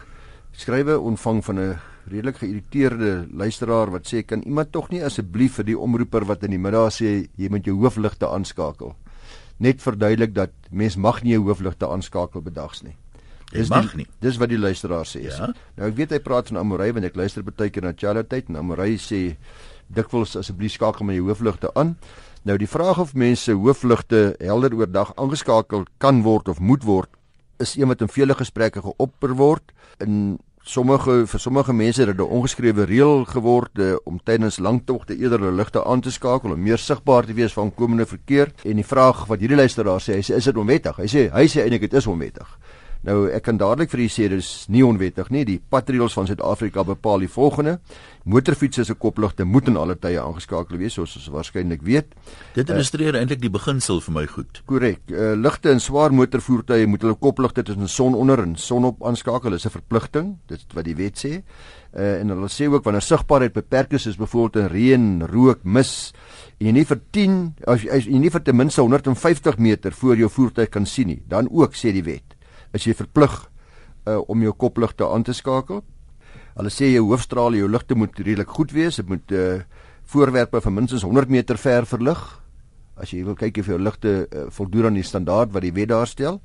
skrywe 0.51 0.99
ontvang 0.99 1.45
van 1.45 1.59
'n 1.59 1.79
redelik 2.09 2.37
geïrriteerde 2.41 3.27
luisteraar 3.31 3.91
wat 3.91 4.07
sê 4.07 4.25
kan 4.25 4.41
iemand 4.41 4.71
tog 4.71 4.89
nie 4.89 5.03
asseblief 5.05 5.59
vir 5.59 5.65
die 5.65 5.77
omroeper 5.77 6.25
wat 6.25 6.43
in 6.43 6.51
die 6.51 6.61
middag 6.61 6.91
sê 6.95 7.29
jy 7.37 7.49
moet 7.49 7.65
jou 7.65 7.75
hoofligte 7.77 8.27
aanskakel 8.27 8.95
net 9.59 9.83
verduidelik 9.83 10.33
dat 10.35 10.55
mens 10.71 10.95
mag 10.95 11.21
nie 11.23 11.35
jou 11.35 11.43
hoofligte 11.47 11.87
aanskakel 11.87 12.43
bedags 12.45 12.83
nie. 12.85 12.95
Dis 13.51 13.71
mag 13.73 13.95
nie. 13.97 14.05
Dis 14.21 14.37
wat 14.37 14.51
die 14.51 14.59
luisteraar 14.59 15.07
sê. 15.09 15.23
Ja? 15.25 15.49
Nou 15.77 15.89
ek 15.89 15.97
weet 15.97 16.13
hy 16.13 16.19
praat 16.23 16.51
van 16.51 16.61
Amorey 16.61 16.93
want 16.93 17.07
ek 17.07 17.17
luister 17.17 17.45
baie 17.45 17.71
keer 17.73 17.85
na 17.87 17.95
Charlotte 17.97 18.43
en 18.47 18.59
Amorey 18.61 18.97
sê 19.01 19.37
dikwels 19.89 20.35
asseblief 20.37 20.77
skakel 20.77 21.07
my 21.09 21.17
hoofligte 21.17 21.71
aan. 21.75 21.95
Nou 22.45 22.55
die 22.61 22.69
vraag 22.69 23.01
of 23.01 23.15
mense 23.17 23.51
hoofligte 23.57 24.35
helder 24.39 24.77
oordag 24.77 25.15
aangeskakel 25.17 25.87
kan 25.97 26.21
word 26.23 26.47
of 26.47 26.61
moet 26.61 26.85
word 26.85 27.09
is 27.59 27.75
een 27.75 27.87
wat 27.91 28.01
in 28.01 28.11
vele 28.11 28.35
gesprekke 28.35 28.81
geopper 28.81 29.35
word. 29.35 29.73
In 29.99 30.39
sommige 30.69 31.23
vir 31.25 31.41
sommige 31.41 31.73
mense 31.73 32.01
het 32.01 32.09
dit 32.11 32.19
'n 32.25 32.29
ongeskrewe 32.29 32.83
reël 32.85 33.25
geword 33.25 33.79
uh, 33.79 33.95
om 34.03 34.19
tydens 34.23 34.59
langtogte 34.59 35.17
eerder 35.17 35.39
hulle 35.39 35.55
ligte 35.55 35.83
aan 35.85 36.01
te 36.01 36.11
skakel 36.11 36.51
om 36.51 36.61
meer 36.61 36.77
sigbaar 36.77 37.25
te 37.25 37.33
wees 37.33 37.53
van 37.53 37.73
komende 37.73 38.05
verkeer. 38.05 38.51
En 38.63 38.75
die 38.75 38.85
vraag 38.85 39.25
wat 39.25 39.39
hierdie 39.39 39.57
luisteraar 39.57 40.01
sê, 40.01 40.13
hy 40.13 40.21
sê 40.21 40.35
is 40.35 40.43
dit 40.43 40.57
onwettig? 40.57 40.97
Hy 40.97 41.07
sê 41.07 41.29
hy 41.33 41.47
sê 41.47 41.61
eintlik 41.61 41.81
dit 41.81 41.93
is 41.93 42.07
onwettig. 42.07 42.57
Nou 43.07 43.29
ek 43.31 43.45
kan 43.47 43.55
dadelik 43.55 43.93
vir 43.93 44.01
u 44.03 44.07
sê 44.11 44.25
dis 44.27 44.47
nie 44.67 44.81
onwettig 44.83 45.29
nie. 45.31 45.45
Die 45.47 45.59
patrouilles 45.71 46.15
van 46.17 46.27
Suid-Afrika 46.27 46.83
bepaal 46.83 47.23
die 47.23 47.31
volgende: 47.31 47.77
motorfietsse 48.27 48.83
se 48.83 48.95
kopligte 48.99 49.45
moet 49.47 49.69
in 49.71 49.77
alle 49.79 49.95
tye 49.95 50.19
aangeskakel 50.19 50.75
wees, 50.81 50.97
soos 50.97 51.15
ons 51.15 51.29
waarskynlik 51.31 51.85
weet. 51.87 52.11
Dit 52.57 52.71
illustreer 52.73 53.15
uh, 53.15 53.21
eintlik 53.21 53.39
die 53.45 53.53
beginsel 53.53 54.01
vir 54.03 54.15
my 54.17 54.25
goed. 54.27 54.59
Korrek. 54.67 55.05
Uh, 55.13 55.31
ligte 55.39 55.71
en 55.71 55.79
swaar 55.79 56.11
motorvoertuie 56.11 56.89
moet 56.91 57.05
hulle 57.05 57.15
kopligte 57.15 57.63
tussen 57.69 57.87
son 57.87 58.17
onder 58.19 58.43
en 58.43 58.57
son 58.59 58.89
op 58.91 59.05
aanskakel. 59.07 59.55
Dis 59.55 59.65
'n 59.65 59.77
verpligting. 59.79 60.35
Dit 60.51 60.59
is 60.59 60.75
wat 60.75 60.85
die 60.85 60.95
wet 60.99 61.15
sê. 61.23 61.39
Uh, 61.95 62.19
en 62.19 62.35
hulle 62.35 62.49
sê 62.51 62.67
ook 62.67 62.83
wanneer 62.83 63.01
sigbaarheid 63.01 63.53
beperk 63.53 63.93
is, 63.93 64.07
is 64.07 64.19
byvoorbeeld 64.19 64.65
in 64.65 64.67
reën, 64.75 65.23
rook, 65.25 65.63
mis 65.63 66.11
en 66.59 66.67
jy 66.67 66.71
nie 66.71 66.85
vir 66.85 66.99
10 67.11 67.55
as 67.65 67.81
jy, 67.81 67.89
as 67.89 68.05
jy 68.05 68.19
nie 68.19 68.29
vir 68.29 68.43
ten 68.43 68.55
minste 68.55 68.81
150 68.81 69.57
meter 69.57 69.91
voor 69.91 70.17
jou 70.17 70.29
voertuig 70.29 70.69
kan 70.69 70.85
sien 70.85 71.07
nie, 71.07 71.23
dan 71.27 71.47
ook 71.49 71.73
sê 71.73 71.91
die 71.95 72.03
wet 72.03 72.35
is 72.73 72.85
jy 72.85 72.95
verplig 72.97 73.35
uh, 74.05 74.19
om 74.27 74.43
jou 74.43 74.53
kopligte 74.53 75.07
aan 75.07 75.23
te 75.23 75.33
skakel. 75.33 75.83
Hulle 76.57 76.71
sê 76.73 76.91
jou 76.91 77.05
hoofstrale, 77.07 77.59
jou 77.61 77.69
ligte 77.71 77.95
moet 77.95 78.17
redelik 78.19 78.51
goed 78.51 78.73
wees. 78.75 78.99
Dit 78.99 79.09
moet 79.09 79.31
uh, 79.31 79.61
voorwerpe 80.09 80.61
van 80.61 80.75
minstens 80.75 81.05
100 81.07 81.29
meter 81.29 81.57
ver 81.57 81.87
verlig. 81.89 82.19
As 82.99 83.13
jy 83.13 83.23
wil 83.23 83.37
kyk 83.39 83.61
of 83.61 83.69
jou 83.71 83.79
ligte 83.79 84.15
uh, 84.25 84.47
voldoen 84.53 84.89
aan 84.89 84.99
die 84.99 85.07
standaard 85.07 85.53
wat 85.55 85.65
die 85.65 85.75
wet 85.75 85.93
daarstel. 85.93 86.41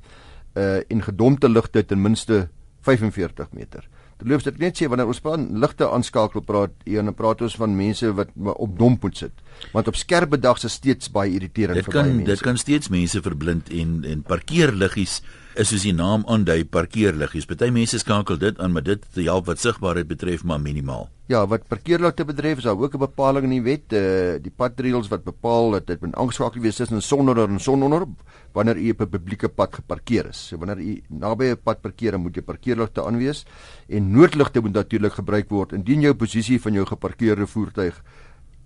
Uh 0.55 0.79
en 0.87 1.01
gedompte 1.03 1.49
ligte 1.51 1.81
ten 1.83 1.99
minste 1.99 2.45
45 2.87 3.51
meter. 3.51 3.83
Terloops 4.21 4.45
dit 4.47 4.59
net 4.61 4.77
sê 4.79 4.87
wanneer 4.87 5.09
ons 5.11 5.19
van 5.19 5.41
ligte 5.59 5.87
aanskakel 5.91 6.43
praat, 6.47 6.75
en 6.87 7.09
dan 7.09 7.15
praat 7.17 7.41
ons 7.43 7.57
van 7.59 7.73
mense 7.75 8.11
wat 8.15 8.29
op 8.53 8.77
domp 8.79 9.03
moet 9.03 9.17
sit. 9.25 9.41
Want 9.73 9.89
op 9.91 9.97
skerpe 9.99 10.39
dag 10.39 10.61
is 10.63 10.77
steeds 10.79 11.11
baie 11.11 11.33
irriterend 11.35 11.83
vir 11.83 11.97
baie 11.97 12.13
mense. 12.13 12.29
Dit 12.29 12.45
kan 12.45 12.61
steeds 12.61 12.91
mense 12.93 13.19
verblind 13.25 13.73
en 13.75 13.97
en 14.07 14.23
parkeerliggies 14.23 15.19
is 15.59 15.69
soos 15.71 15.85
die 15.87 15.93
naam 15.95 16.23
aandui 16.27 16.65
parkeerliggies. 16.67 17.47
Party 17.47 17.69
mense 17.73 17.99
skakel 18.01 18.37
dit 18.39 18.57
aan, 18.59 18.73
maar 18.75 18.83
dit 18.83 19.03
help 19.23 19.47
wat 19.49 19.61
sigbaarheid 19.63 20.07
betref 20.07 20.43
maar 20.43 20.59
minimaal. 20.59 21.07
Ja, 21.31 21.45
wat 21.49 21.65
parkeerligte 21.71 22.25
betref 22.27 22.59
is 22.61 22.67
daar 22.67 22.77
ook 22.77 22.93
'n 22.93 22.99
bepaling 22.99 23.45
in 23.45 23.55
die 23.55 23.61
wet, 23.61 23.93
uh, 23.93 24.37
die 24.41 24.51
padreëls 24.51 25.07
wat 25.09 25.23
bepaal 25.23 25.71
dat 25.71 25.87
dit 25.87 26.01
moet 26.01 26.15
aangeskakel 26.15 26.61
wees 26.61 26.75
tussen 26.75 27.01
sonder 27.01 27.37
en 27.37 27.59
sononder 27.59 28.05
wanneer 28.53 28.77
u 28.77 28.89
op 28.89 29.01
'n 29.01 29.09
publieke 29.09 29.49
pad 29.49 29.75
geparkeer 29.75 30.27
is. 30.27 30.47
So 30.47 30.57
wanneer 30.57 30.79
u 30.79 31.01
naby 31.09 31.45
'n 31.45 31.61
pad 31.63 31.81
parkeer, 31.81 32.19
moet 32.19 32.35
jy 32.35 32.41
parkeerligte 32.41 33.03
aanwees 33.03 33.45
en 33.87 34.11
noodligte 34.11 34.59
moet 34.61 34.73
natuurlik 34.73 35.13
gebruik 35.13 35.49
word 35.49 35.73
indien 35.73 36.01
jou 36.01 36.13
posisie 36.13 36.61
van 36.61 36.73
jou 36.73 36.85
geparkeerde 36.85 37.47
voertuig 37.47 38.03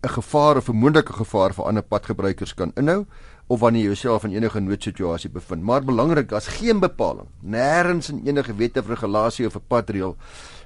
'n 0.01 0.10
gevaar 0.10 0.58
of 0.58 0.69
'n 0.69 0.75
moontlike 0.75 1.13
gevaar 1.13 1.53
vir 1.53 1.65
ander 1.65 1.84
padgebruikers 1.84 2.53
kan 2.53 2.72
inhou 2.75 3.05
of 3.50 3.63
wanneer 3.63 3.82
jy 3.82 3.94
jouself 3.94 4.27
in 4.27 4.36
enige 4.36 4.62
noodsituasie 4.62 5.32
bevind. 5.34 5.63
Maar 5.65 5.82
belangrik, 5.86 6.32
as 6.38 6.48
geen 6.60 6.79
bepaling, 6.79 7.27
nêrens 7.41 8.12
in 8.13 8.22
enige 8.27 8.53
wet 8.56 8.77
of 8.77 8.91
regulasie 8.91 9.48
of 9.48 9.56
'n 9.56 9.68
padreël 9.68 10.15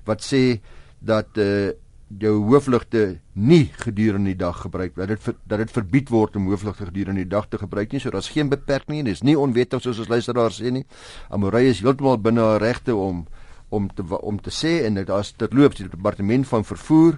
wat 0.05 0.21
sê 0.21 0.59
dat 0.99 1.37
uh 1.37 1.71
jou 2.19 2.33
hoofligte 2.45 3.19
nie 3.33 3.71
gedurende 3.81 4.33
die 4.33 4.37
dag 4.37 4.61
gebruik 4.61 4.95
dat 4.95 5.07
dit 5.07 5.35
dat 5.49 5.57
dit 5.57 5.71
verbied 5.71 6.09
word 6.09 6.35
om 6.35 6.49
hoofligte 6.51 6.85
gedurende 6.85 7.23
die 7.23 7.29
dag 7.29 7.47
te 7.47 7.57
gebruik 7.57 7.91
nie. 7.91 7.99
So 7.99 8.09
daar's 8.09 8.29
geen 8.29 8.49
beperking 8.49 8.97
nie. 8.97 9.03
Dis 9.03 9.23
nie 9.23 9.37
onwettig 9.39 9.81
soos 9.81 9.99
ons 9.99 10.11
luisteraars 10.11 10.59
sê 10.61 10.71
nie. 10.71 10.85
Amorey 11.29 11.69
is 11.69 11.81
heeltemal 11.81 12.19
binne 12.21 12.41
haar 12.41 12.61
regte 12.61 12.95
om 12.95 13.25
om 13.69 13.87
te 13.89 14.03
om 14.21 14.41
te 14.41 14.51
sê 14.51 14.83
en 14.85 14.99
daar's 15.05 15.33
terloops 15.37 15.77
die 15.77 15.89
departement 15.89 16.47
van 16.47 16.65
vervoer 16.65 17.17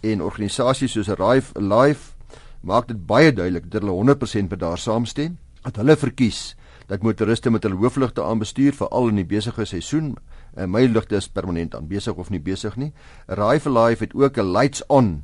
en 0.00 0.22
organisasies 0.22 0.92
soos 0.92 1.10
Arrive 1.12 1.52
Alive 1.60 2.14
maak 2.60 2.88
dit 2.88 3.06
baie 3.06 3.32
duidelik 3.32 3.70
dat 3.70 3.82
hulle 3.82 4.14
100% 4.14 4.50
met 4.50 4.60
daar 4.60 4.78
saamstem 4.78 5.38
dat 5.62 5.76
hulle 5.76 5.96
verkies 5.96 6.56
dat 6.90 7.02
motoriste 7.02 7.50
met 7.50 7.62
hulle 7.62 7.78
hoofligte 7.78 8.22
aanbestuur 8.22 8.74
veral 8.74 9.08
in 9.12 9.20
die 9.20 9.28
besige 9.28 9.64
seisoen 9.64 10.14
en 10.58 10.72
my 10.74 10.86
ligte 10.90 11.16
is 11.16 11.28
permanent 11.30 11.74
aan 11.74 11.86
besig 11.88 12.18
of 12.18 12.30
nie 12.30 12.40
besig 12.42 12.76
nie. 12.76 12.92
Arrive 13.30 13.70
Alive 13.70 14.04
het 14.04 14.14
ook 14.14 14.38
'n 14.38 14.52
lights 14.52 14.82
on 14.88 15.22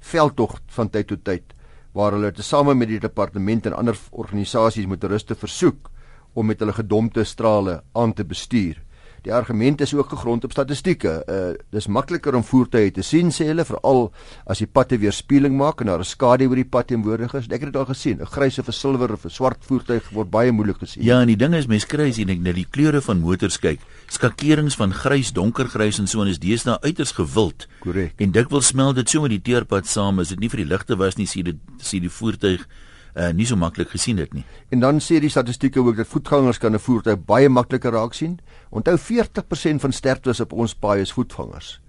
veldtog 0.00 0.60
van 0.66 0.90
tyd 0.90 1.06
tot 1.06 1.24
tyd 1.24 1.54
waar 1.92 2.12
hulle 2.12 2.32
tesame 2.32 2.74
met 2.74 2.88
die 2.88 3.00
departement 3.00 3.66
en 3.66 3.72
ander 3.72 3.98
organisasies 4.10 4.86
motoriste 4.86 5.34
versoek 5.34 5.90
om 6.32 6.46
met 6.46 6.58
hulle 6.58 6.72
gedompte 6.72 7.24
strale 7.24 7.82
aan 7.92 8.12
te 8.12 8.24
bestuur 8.24 8.82
Die 9.24 9.32
argument 9.32 9.80
is 9.80 9.94
ook 9.94 10.08
gegrond 10.08 10.44
op 10.44 10.52
statistieke. 10.52 11.22
Uh 11.24 11.56
dis 11.72 11.86
makliker 11.86 12.34
om 12.36 12.44
voertuie 12.44 12.90
te 12.92 13.02
sien 13.02 13.30
sê 13.32 13.46
hulle 13.48 13.64
veral 13.64 14.10
as 14.44 14.60
die 14.60 14.68
pad 14.68 14.90
te 14.92 14.98
weerspieëling 15.00 15.56
maak 15.56 15.80
en 15.80 15.88
daar 15.88 16.04
'n 16.04 16.04
skadu 16.04 16.48
oor 16.48 16.60
die 16.60 16.68
pad 16.68 16.86
teenwoordig 16.92 17.34
is. 17.34 17.46
Ek 17.48 17.64
het 17.64 17.72
dit 17.72 17.76
al 17.76 17.86
gesien. 17.88 18.20
'n 18.20 18.26
Grys 18.26 18.58
of 18.58 18.68
'n 18.68 18.72
silwer 18.72 19.12
of 19.12 19.24
'n 19.24 19.30
swart 19.30 19.64
voertuig 19.64 20.10
word 20.10 20.30
baie 20.30 20.52
moeilik 20.52 20.78
gesien. 20.78 21.04
Ja, 21.04 21.20
en 21.20 21.26
die 21.26 21.36
ding 21.36 21.54
is 21.54 21.66
mense 21.66 21.86
kry 21.86 22.08
as 22.08 22.16
jy 22.16 22.24
net 22.24 22.40
na 22.40 22.52
die 22.52 22.66
kleure 22.70 23.00
van 23.00 23.20
motors 23.20 23.58
kyk, 23.58 23.80
skakerings 24.08 24.76
van 24.76 24.92
grys, 24.92 25.32
donkergrys 25.32 25.98
en 25.98 26.06
so 26.06 26.20
en 26.20 26.28
is 26.28 26.38
deesdae 26.38 26.80
uiters 26.82 27.12
gewild. 27.12 27.66
Korrek. 27.80 28.12
En 28.18 28.30
dikwels 28.30 28.66
smel 28.66 28.92
dit 28.92 29.08
so 29.08 29.20
met 29.22 29.30
die 29.30 29.42
teerpad 29.42 29.86
saam 29.86 30.18
as 30.18 30.28
dit 30.28 30.40
nie 30.40 30.48
vir 30.48 30.58
die 30.58 30.68
ligte 30.68 30.96
was 30.96 31.16
nie, 31.16 31.26
sien 31.26 31.44
dit 31.44 31.56
sien 31.78 32.02
die 32.02 32.10
voertuig 32.10 32.66
uh, 33.14 33.30
nie 33.32 33.46
so 33.46 33.56
maklik 33.56 33.90
gesien 33.94 34.18
het 34.18 34.34
nie. 34.34 34.44
En 34.70 34.80
dan 34.80 35.00
sê 35.00 35.20
die 35.22 35.30
statistieke 35.30 35.80
ook 35.80 35.96
dat 35.96 36.10
voetgangers 36.10 36.58
kan 36.58 36.74
'n 36.74 36.78
voertuig 36.78 37.24
baie 37.24 37.48
makliker 37.48 37.92
raak 37.92 38.14
sien. 38.14 38.38
Onthou 38.70 38.98
40% 38.98 39.80
van 39.80 39.92
sterftes 39.92 40.40
op 40.40 40.52
ons 40.52 40.74
paaie 40.74 41.00
is 41.00 41.12
voetgangers. 41.12 41.80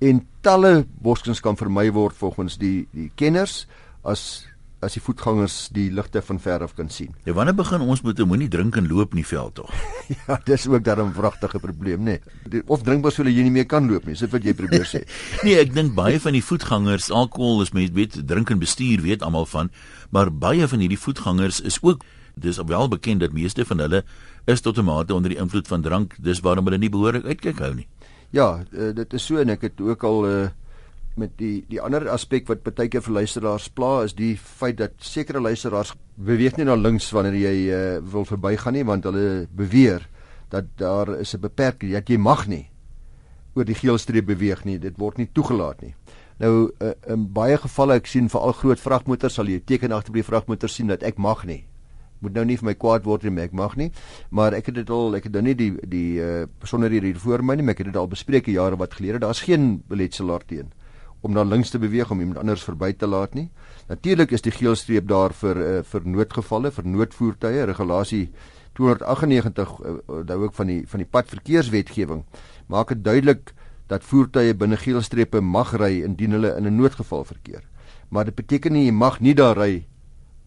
En 0.00 0.26
talle 0.40 0.86
boskens 1.00 1.40
kan 1.40 1.56
vermy 1.56 1.92
word 1.92 2.16
volgens 2.16 2.58
die 2.58 2.88
die 2.92 3.10
kenners 3.14 3.66
as 4.02 4.46
as 4.84 4.96
die 4.96 5.02
voetgangers 5.02 5.68
die 5.74 5.88
ligte 5.94 6.22
van 6.22 6.38
ver 6.40 6.62
af 6.66 6.74
kan 6.78 6.88
sien. 6.92 7.14
Ja, 7.24 7.34
wanneer 7.36 7.56
begin 7.56 7.80
ons 7.80 8.02
moet 8.04 8.20
moenie 8.24 8.48
drink 8.48 8.76
en 8.76 8.88
loop 8.88 9.14
in 9.16 9.22
die 9.22 9.26
veld 9.26 9.54
tog? 9.54 9.70
ja, 10.26 10.38
dis 10.44 10.66
ook 10.68 10.84
dan 10.84 11.00
'n 11.06 11.12
wragtige 11.16 11.58
probleem, 11.58 12.00
nê. 12.04 12.18
Nee. 12.50 12.62
Of 12.66 12.82
drinkbaar 12.82 13.12
sou 13.12 13.26
jy 13.26 13.42
nie 13.42 13.50
meer 13.50 13.66
kan 13.66 13.88
loop 13.90 14.04
nie, 14.06 14.14
dis 14.14 14.30
wat 14.30 14.44
jy 14.44 14.54
probeer 14.54 14.86
sê. 14.86 15.04
nee, 15.46 15.56
ek 15.58 15.74
dink 15.74 15.94
baie 15.94 16.20
van 16.20 16.32
die 16.32 16.44
voetgangers, 16.44 17.10
alkohol 17.10 17.62
is 17.62 17.72
mense 17.72 17.92
weet, 17.92 18.20
drink 18.26 18.50
en 18.50 18.58
bestuur 18.58 19.00
weet 19.02 19.22
almal 19.22 19.46
van, 19.46 19.70
maar 20.10 20.30
baie 20.30 20.68
van 20.68 20.78
hierdie 20.78 21.00
voetgangers 21.00 21.60
is 21.60 21.78
ook 21.82 22.04
dis 22.34 22.58
wel 22.58 22.88
bekend 22.88 23.20
dat 23.20 23.32
meeste 23.32 23.64
van 23.64 23.78
hulle 23.78 24.04
is 24.44 24.60
tot 24.60 24.78
'n 24.78 24.84
mate 24.84 25.14
onder 25.14 25.30
die 25.30 25.38
invloed 25.38 25.68
van 25.68 25.82
drank, 25.82 26.14
dis 26.18 26.40
waarom 26.40 26.64
hulle 26.64 26.78
nie 26.78 26.90
behoorlik 26.90 27.24
uitkyk 27.24 27.58
hou 27.58 27.74
nie. 27.74 27.86
Ja, 28.30 28.64
uh, 28.72 28.90
dit 28.94 29.12
is 29.12 29.24
so 29.24 29.36
en 29.36 29.48
ek 29.48 29.62
het 29.62 29.80
ook 29.80 30.02
al 30.02 30.26
uh, 30.28 30.48
met 31.16 31.36
die 31.38 31.64
die 31.70 31.80
ander 31.80 32.08
aspek 32.10 32.48
wat 32.50 32.64
baie 32.66 32.88
keer 32.88 33.02
vir 33.02 33.20
luisteraars 33.20 33.68
pla 33.70 34.02
is 34.04 34.14
die 34.18 34.34
feit 34.36 34.78
dat 34.78 34.98
sekere 34.98 35.40
luisteraars 35.40 35.94
beweeg 36.16 36.56
nie 36.58 36.66
na 36.66 36.74
links 36.74 37.12
wanneer 37.14 37.38
jy 37.38 37.56
uh, 37.70 37.80
wil 38.02 38.26
verbygaan 38.26 38.74
nie 38.74 38.84
want 38.84 39.04
hulle 39.04 39.46
beweer 39.54 40.08
dat 40.50 40.64
daar 40.78 41.18
is 41.20 41.34
'n 41.34 41.40
beperking 41.40 41.92
dat 41.92 42.08
jy 42.08 42.18
mag 42.18 42.46
nie 42.46 42.68
oor 43.54 43.64
die 43.64 43.76
geel 43.78 43.98
streep 43.98 44.26
beweeg 44.26 44.64
nie. 44.64 44.78
Dit 44.82 44.98
word 44.98 45.18
nie 45.18 45.28
toegelaat 45.32 45.82
nie. 45.82 45.94
Nou 46.42 46.70
uh, 46.82 46.90
in 47.10 47.28
baie 47.34 47.56
gevalle 47.62 48.00
ek 48.00 48.10
sien 48.10 48.28
veral 48.28 48.54
groot 48.58 48.80
vragmotors 48.80 49.38
sal 49.38 49.50
jy 49.50 49.60
teken 49.62 49.94
agter 49.94 50.14
by 50.14 50.22
die 50.22 50.30
vragmotor 50.30 50.72
sien 50.72 50.90
dat 50.90 51.06
ek 51.06 51.18
mag 51.18 51.44
nie. 51.46 51.62
Moet 52.24 52.34
nou 52.34 52.44
nie 52.44 52.56
vir 52.56 52.70
my 52.70 52.74
kwaad 52.74 53.04
word 53.04 53.26
nie 53.28 53.42
ek 53.42 53.52
mag 53.52 53.76
nie. 53.76 53.90
Maar 54.30 54.54
ek 54.58 54.66
het 54.66 54.74
dit 54.74 54.90
al 54.90 55.14
ek 55.14 55.28
het 55.28 55.32
nou 55.32 55.44
nie 55.46 55.54
die 55.54 55.72
die 55.86 56.20
uh, 56.22 56.46
besonderhede 56.60 57.12
hier 57.12 57.20
voor 57.22 57.42
my 57.42 57.54
nie 57.54 57.68
ek 57.70 57.84
het 57.84 57.92
dit 57.92 58.00
al 58.00 58.10
bespreek 58.10 58.50
jare 58.50 58.76
wat 58.80 58.98
gelede. 58.98 59.22
Daar's 59.22 59.44
geen 59.46 59.82
beletsel 59.88 60.34
daarteen 60.34 60.72
om 61.24 61.32
na 61.32 61.42
links 61.42 61.72
te 61.72 61.80
beweeg 61.80 62.10
om 62.12 62.20
iemand 62.20 62.38
anders 62.42 62.64
verby 62.66 62.92
te 62.92 63.08
laat 63.08 63.34
nie. 63.34 63.48
Natuurlik 63.88 64.34
is 64.36 64.44
die 64.44 64.52
geel 64.52 64.76
streep 64.76 65.08
daar 65.08 65.32
vir 65.32 65.56
uh, 65.56 65.78
vir 65.88 66.04
noodgevalle, 66.04 66.70
vir 66.70 66.84
noodvoertuie, 66.84 67.64
regulasie 67.70 68.26
298 68.76 69.72
uh, 69.80 69.94
daai 70.28 70.38
ook 70.42 70.54
van 70.58 70.72
die 70.72 70.82
van 70.90 71.00
die 71.00 71.08
padverkeerswetgewing 71.08 72.24
maak 72.72 72.92
dit 72.92 73.04
duidelik 73.04 73.54
dat 73.88 74.04
voertuie 74.04 74.54
binne 74.56 74.76
geel 74.80 75.02
strepe 75.04 75.40
mag 75.40 75.74
ry 75.80 76.02
indien 76.04 76.36
hulle 76.36 76.54
in 76.56 76.66
'n 76.66 76.76
noodgeval 76.76 77.24
verkeer. 77.24 77.62
Maar 78.08 78.24
dit 78.24 78.34
beteken 78.34 78.72
nie 78.72 78.86
jy 78.86 78.92
mag 78.92 79.20
nie 79.20 79.34
daar 79.34 79.56
ry 79.56 79.86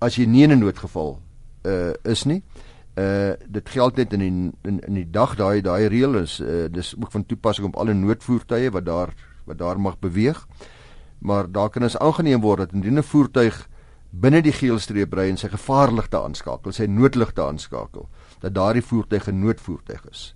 as 0.02 0.16
jy 0.16 0.26
nie 0.26 0.44
in 0.44 0.52
'n 0.52 0.60
noodgeval 0.60 1.22
uh 1.66 1.94
is 2.04 2.26
nie. 2.26 2.44
Uh 2.98 3.34
dit 3.48 3.70
geld 3.70 3.96
net 3.96 4.14
in 4.14 4.20
die, 4.20 4.52
in 4.64 4.80
in 4.88 4.94
die 4.94 5.10
dag 5.12 5.36
daai 5.36 5.62
daai 5.62 5.88
reël 5.88 6.16
is 6.16 6.40
uh 6.40 6.68
dis 6.70 6.96
ook 7.00 7.12
van 7.12 7.26
toepassing 7.26 7.68
op 7.68 7.76
alle 7.76 7.94
noodvoertuie 7.94 8.72
wat 8.72 8.86
daar 8.86 9.14
wat 9.48 9.58
daar 9.58 9.80
mag 9.80 10.00
beweeg. 10.00 10.46
Maar 11.20 11.52
daar 11.52 11.70
kan 11.70 11.84
ons 11.84 11.98
aangeneem 11.98 12.42
word 12.42 12.58
dat 12.58 12.74
indien 12.74 13.00
'n 13.00 13.04
voertuig 13.04 13.68
binne 14.12 14.42
die 14.42 14.54
geelstreep 14.56 15.14
ry 15.14 15.30
en 15.30 15.38
sy 15.38 15.50
gevaarligte 15.52 16.20
aanskakel, 16.20 16.72
sy 16.72 16.88
noodligte 16.90 17.44
aanskakel, 17.44 18.08
dat 18.42 18.54
daardie 18.54 18.84
voertuig 18.84 19.28
'n 19.28 19.40
noodvoertuig 19.40 20.06
is. 20.12 20.36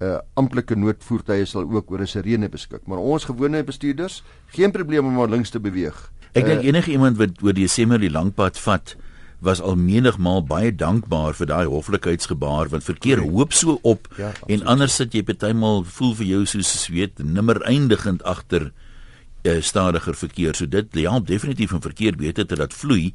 'n 0.00 0.04
uh, 0.04 0.18
Amptelike 0.34 0.74
noodvoertuie 0.74 1.44
sal 1.44 1.68
ook 1.70 1.90
oor 1.90 2.00
'n 2.00 2.06
sirene 2.06 2.48
beskik, 2.48 2.86
maar 2.86 2.98
ons 2.98 3.24
gewone 3.24 3.64
bestuurders, 3.64 4.22
geen 4.46 4.70
probleem 4.70 5.06
om 5.06 5.14
maar 5.14 5.28
links 5.28 5.50
te 5.50 5.60
beweeg. 5.60 6.12
Ek 6.32 6.44
dink 6.44 6.62
uh, 6.62 6.66
enige 6.66 6.90
iemand 6.90 7.16
wat 7.16 7.42
oor 7.42 7.52
die 7.52 7.68
Desember 7.68 7.98
die 7.98 8.10
langpad 8.10 8.58
vat, 8.58 8.96
was 9.42 9.60
al 9.60 9.76
menigmal 9.76 10.42
baie 10.46 10.70
dankbaar 10.70 11.34
vir 11.34 11.50
daai 11.50 11.66
hoflikheidsgebaar 11.66 12.70
want 12.72 12.86
verkeer 12.86 13.20
okay. 13.20 13.30
hoop 13.30 13.52
so 13.52 13.78
op 13.82 14.08
ja, 14.18 14.32
en 14.46 14.64
anders 14.66 14.96
sit 14.96 15.14
jy 15.14 15.22
partymal 15.26 15.84
voel 15.84 16.14
vir 16.20 16.26
jou 16.26 16.42
soos 16.46 16.88
weet 16.88 17.18
nimmer 17.18 17.62
eindigend 17.66 18.22
agter 18.22 18.70
uh, 18.70 19.60
stadiger 19.60 20.14
verkeer 20.14 20.54
so 20.54 20.66
dit 20.66 21.00
help 21.02 21.26
definitief 21.26 21.74
om 21.74 21.82
verkeer 21.82 22.16
beter 22.16 22.46
te 22.46 22.56
laat 22.56 22.74
vloei 22.74 23.12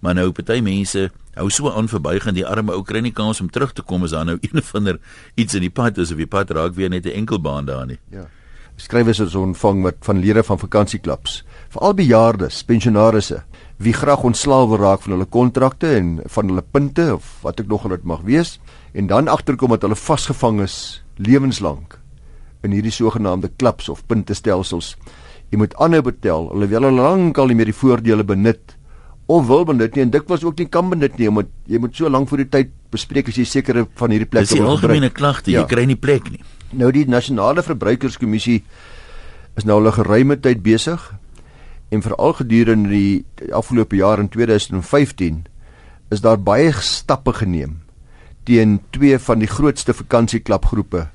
Maar 0.00 0.14
nou 0.14 0.30
party 0.32 0.60
mense 0.64 1.08
hou 1.36 1.48
so 1.52 1.70
aan 1.72 1.88
verbygaan 1.88 2.36
die 2.36 2.46
arme 2.46 2.72
ou 2.72 2.82
kry 2.84 3.02
nie 3.04 3.14
kans 3.16 3.40
om 3.40 3.50
terug 3.52 3.72
te 3.76 3.84
kom 3.84 4.04
as 4.04 4.14
daar 4.16 4.26
nou 4.28 4.38
een 4.44 4.60
of 4.60 4.74
ander 4.76 5.00
iets 5.34 5.56
in 5.56 5.64
die 5.64 5.72
pad 5.72 5.98
is 5.98 6.12
of 6.12 6.20
die 6.20 6.28
pad 6.28 6.52
raak 6.56 6.76
weer 6.76 6.90
net 6.92 7.06
'n 7.06 7.16
enkelbaan 7.24 7.66
daar 7.66 7.86
nie. 7.86 7.98
Ja. 8.10 8.28
Skrywers 8.76 9.20
is 9.20 9.34
ontvang 9.34 9.82
wat 9.82 9.96
van 10.00 10.18
lede 10.20 10.42
van 10.42 10.58
vakansieklubs, 10.58 11.44
veral 11.68 11.94
bejaardes, 11.94 12.62
pensionaarsse 12.62 13.44
wie 13.76 13.92
graag 13.92 14.24
ontslaaw 14.24 14.68
wil 14.70 14.80
raak 14.80 15.02
van 15.04 15.12
hulle 15.16 15.28
kontrakte 15.28 15.90
en 15.98 16.20
van 16.32 16.48
hulle 16.48 16.64
punte 16.64 17.10
of 17.14 17.28
wat 17.44 17.60
ek 17.60 17.68
nog 17.68 17.84
al 17.84 17.96
dit 17.96 18.06
mag 18.08 18.22
wees 18.24 18.56
en 18.96 19.10
dan 19.10 19.28
agterkom 19.28 19.74
dat 19.74 19.84
hulle 19.84 19.98
vasgevang 19.98 20.62
is 20.64 21.04
lewenslank 21.20 21.98
in 22.64 22.72
hierdie 22.72 22.94
sogenaamde 22.94 23.50
klubs 23.60 23.90
of 23.92 24.02
puntestelsels. 24.08 24.94
Jy 25.52 25.60
moet 25.60 25.76
aanhou 25.78 26.02
betaal 26.08 26.48
alhoewel 26.50 26.88
hulle 26.88 27.02
lankal 27.02 27.52
nie 27.52 27.58
meer 27.58 27.70
die 27.70 27.76
voordele 27.76 28.24
benut 28.26 28.74
of 29.26 29.46
wil 29.50 29.66
benut 29.68 29.94
nie 29.94 30.06
en 30.06 30.10
dikwels 30.14 30.44
ook 30.46 30.58
nie 30.62 30.68
kan 30.72 30.88
benut 30.90 31.18
nie 31.20 31.28
omdat 31.28 31.52
jy 31.68 31.80
moet 31.82 31.94
so 31.98 32.08
lank 32.10 32.30
voor 32.30 32.44
die 32.44 32.50
tyd 32.56 32.72
bespreek 32.94 33.28
as 33.28 33.36
jy 33.36 33.44
sekere 33.44 33.84
van 34.00 34.14
hierdie 34.14 34.30
plekke 34.30 34.56
wil 34.56 34.56
gebruik. 34.56 34.72
Dis 34.72 34.80
'n 34.80 34.88
algemene 34.88 35.10
klagte, 35.10 35.50
ja. 35.50 35.60
jy 35.60 35.66
kry 35.66 35.84
nie 35.84 36.00
plek 36.00 36.30
nie. 36.30 36.42
Nou 36.72 36.90
die 36.90 37.04
nasionale 37.04 37.62
verbruikerskommissie 37.62 38.62
is 39.56 39.64
nou 39.64 39.80
al 39.80 39.88
'n 39.88 39.98
geruime 40.00 40.40
tyd 40.40 40.62
besig 40.62 41.12
en 41.88 42.02
veral 42.02 42.32
gedurende 42.40 42.90
die 42.90 43.52
afgelope 43.54 43.96
jaar 43.96 44.22
in 44.22 44.28
2015 44.28 45.44
is 46.10 46.22
daar 46.22 46.38
baie 46.38 46.72
stappe 46.72 47.32
geneem 47.32 47.82
teen 48.46 48.80
twee 48.94 49.18
van 49.18 49.42
die 49.42 49.50
grootste 49.50 49.94
vakansieklubgroepe 49.94 51.06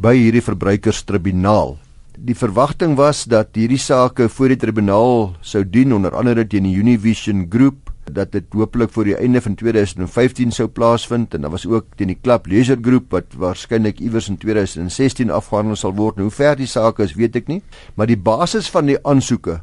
by 0.00 0.14
hierdie 0.16 0.44
verbruikerstribunaal 0.44 1.76
die 2.20 2.36
verwagting 2.36 2.98
was 3.00 3.24
dat 3.24 3.56
hierdie 3.56 3.80
sake 3.80 4.28
voor 4.28 4.52
die 4.52 4.60
tribunaal 4.60 5.30
sou 5.40 5.64
dien 5.64 5.94
onder 5.96 6.12
andere 6.16 6.44
teen 6.44 6.68
die 6.68 6.76
Univision 6.76 7.46
Groep 7.48 7.88
dat 8.10 8.32
dit 8.34 8.44
hopelik 8.52 8.90
voor 8.92 9.06
die 9.08 9.16
einde 9.16 9.40
van 9.40 9.54
2015 9.54 10.52
sou 10.52 10.66
plaasvind 10.68 11.34
en 11.34 11.46
daar 11.46 11.54
was 11.54 11.66
ook 11.66 11.86
teen 11.96 12.12
die 12.12 12.18
Club 12.20 12.46
Leisure 12.50 12.80
Groep 12.82 13.12
wat 13.14 13.36
waarskynlik 13.38 14.00
iewers 14.00 14.28
in 14.28 14.36
2016 14.36 15.30
afgehandel 15.30 15.76
sal 15.76 15.94
word. 15.94 16.18
Nou, 16.18 16.28
hoe 16.28 16.34
ver 16.34 16.56
die 16.58 16.68
saak 16.68 16.98
is, 17.00 17.14
weet 17.14 17.36
ek 17.40 17.48
nie, 17.48 17.60
maar 17.94 18.10
die 18.10 18.18
basis 18.18 18.70
van 18.70 18.90
die 18.90 18.98
aansoeke 19.06 19.60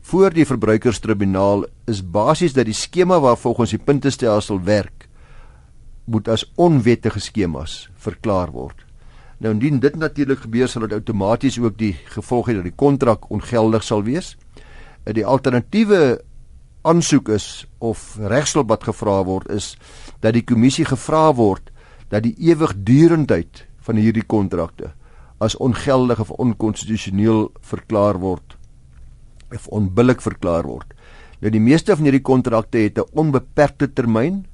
voor 0.00 0.32
die 0.34 0.46
verbruikerstribunaal 0.46 1.66
is 1.90 2.00
basies 2.02 2.54
dat 2.56 2.68
die 2.68 2.76
skema 2.76 3.20
waarvolgens 3.20 3.74
die 3.74 3.82
puntestelsel 3.82 4.62
werk 4.64 5.08
moet 6.10 6.28
as 6.28 6.46
onwettige 6.56 7.20
skemas 7.20 7.88
verklaar 8.00 8.50
word. 8.50 8.86
Nou 9.40 9.52
indien 9.54 9.78
dit 9.80 9.96
natuurlik 9.96 10.42
gebeur 10.44 10.68
sal 10.68 10.88
dit 10.88 10.98
outomaties 10.98 11.58
ook 11.60 11.78
die 11.78 11.94
gevolg 12.12 12.50
hê 12.50 12.58
dat 12.58 12.66
die 12.68 12.76
kontrak 12.76 13.30
ongeldig 13.30 13.84
sal 13.84 14.02
wees. 14.04 14.34
Die 15.04 15.24
alternatiewe 15.26 16.20
aansoek 16.82 17.28
is 17.36 17.66
of 17.78 18.16
regsel 18.20 18.64
wat 18.68 18.84
gevra 18.88 19.20
word 19.24 19.50
is 19.52 19.74
dat 20.20 20.34
die 20.36 20.44
kommissie 20.44 20.86
gevra 20.88 21.28
word 21.36 21.68
dat 22.12 22.24
die 22.24 22.34
ewigdurendheid 22.50 23.66
van 23.84 24.00
hierdie 24.00 24.24
kontrakte 24.24 24.92
as 25.40 25.56
ongeldig 25.56 26.20
of 26.20 26.32
onkonstitusioneel 26.40 27.50
verklaar 27.64 28.20
word 28.20 28.56
of 29.54 29.68
onbillik 29.68 30.20
verklaar 30.20 30.66
word. 30.66 30.94
Nou 31.40 31.50
die 31.50 31.60
meeste 31.60 31.96
van 31.96 32.04
hierdie 32.04 32.24
kontrakte 32.24 32.78
het 32.78 32.98
'n 32.98 33.08
onbeperkte 33.12 33.92
termyn 33.92 34.44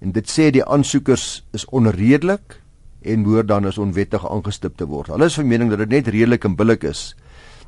en 0.00 0.12
dit 0.12 0.26
sê 0.28 0.50
die 0.50 0.64
aansoekers 0.64 1.44
is 1.52 1.64
onredelik 1.64 2.60
en 3.02 3.22
behoort 3.22 3.48
dan 3.48 3.64
as 3.64 3.78
onwettig 3.78 4.30
aangestip 4.30 4.76
te 4.76 4.86
word. 4.86 5.08
Hulle 5.08 5.24
is 5.24 5.34
van 5.34 5.48
mening 5.48 5.70
dat 5.70 5.78
dit 5.78 5.88
net 5.88 6.08
redelik 6.08 6.44
en 6.44 6.56
billik 6.56 6.84
is 6.84 7.14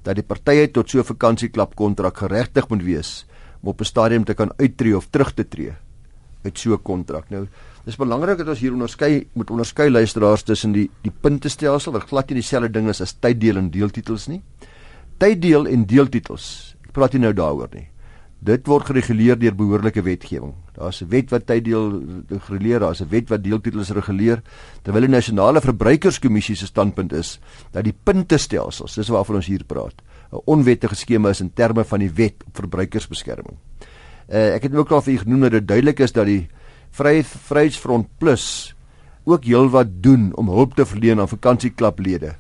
dat 0.03 0.15
die 0.15 0.27
partye 0.27 0.71
tot 0.71 0.91
so 0.91 0.99
'n 0.99 1.05
vakansieklub 1.05 1.75
kontrak 1.75 2.17
geregtig 2.17 2.69
moet 2.69 2.83
wees 2.83 3.27
om 3.63 3.69
op 3.69 3.81
'n 3.81 3.85
stadium 3.85 4.25
te 4.25 4.35
kan 4.35 4.53
uittreë 4.57 4.97
of 4.97 5.09
terug 5.11 5.35
te 5.35 5.49
tree 5.49 5.73
uit 6.45 6.59
so 6.59 6.73
'n 6.73 6.83
kontrak. 6.83 7.31
Nou, 7.31 7.47
dis 7.85 7.97
belangrik 7.97 8.39
dat 8.39 8.49
ons 8.49 8.59
hier 8.59 8.73
onderskei 8.73 9.29
moet 9.33 9.51
onderskei 9.51 9.91
luisteraars 9.91 10.43
tussen 10.43 10.73
die 10.73 10.91
die 11.03 11.13
puntestelsel 11.21 11.93
wat 11.93 12.09
glad 12.09 12.29
nie 12.29 12.41
dieselfde 12.41 12.71
ding 12.71 12.89
is 12.89 13.01
as 13.01 13.13
tyddeel 13.13 13.57
en 13.57 13.71
deeltitels 13.71 14.27
nie. 14.29 14.43
Tyddeel 15.19 15.67
en 15.67 15.87
deeltitels. 15.91 16.77
Ek 16.87 16.93
praat 16.95 17.17
nie 17.17 17.25
nou 17.27 17.33
daaroor 17.35 17.71
nie. 17.75 17.89
Dit 18.39 18.69
word 18.71 18.87
gereguleer 18.87 19.39
deur 19.39 19.57
behoorlike 19.59 20.03
wetgewing. 20.07 20.53
Daar's 20.77 21.03
'n 21.03 21.09
wet 21.11 21.31
wat 21.31 21.47
tyddeel 21.47 22.03
reguleer, 22.31 22.79
daar's 22.81 23.03
'n 23.03 23.09
wet 23.11 23.29
wat 23.29 23.43
deeltitels 23.43 23.91
reguleer, 23.91 24.43
terwyl 24.83 25.01
die 25.01 25.11
nasionale 25.11 25.61
verbruikerskommissie 25.61 26.55
se 26.55 26.67
standpunt 26.67 27.13
is 27.13 27.41
dat 27.73 27.85
die 27.85 27.95
puntestelsels, 28.05 28.95
dis 28.95 29.09
waarvan 29.09 29.37
ons 29.37 29.47
hier 29.47 29.65
praat, 29.65 30.03
'n 30.33 30.41
onwettige 30.45 30.95
skema 30.95 31.31
is 31.31 31.41
in 31.41 31.53
terme 31.53 31.85
van 31.85 31.99
die 31.99 32.11
wet 32.11 32.45
op 32.47 32.57
verbruikersbeskerming. 32.57 33.57
Uh, 34.29 34.55
ek 34.55 34.63
het 34.63 34.75
ook 34.75 34.91
al 34.91 35.01
vir 35.01 35.13
u 35.15 35.19
genoem 35.19 35.41
dat 35.41 35.51
dit 35.51 35.69
duidelik 35.69 36.01
is 36.01 36.13
dat 36.13 36.27
die 36.27 36.49
Vryheid 36.91 37.27
Vryheidsfront 37.27 38.07
Plus 38.19 38.75
ook 39.25 39.45
heelwat 39.45 39.89
doen 40.01 40.35
om 40.37 40.49
hulp 40.49 40.75
te 40.75 40.87
verleen 40.87 41.21
aan 41.21 41.29
vakansieklaplede 41.29 42.35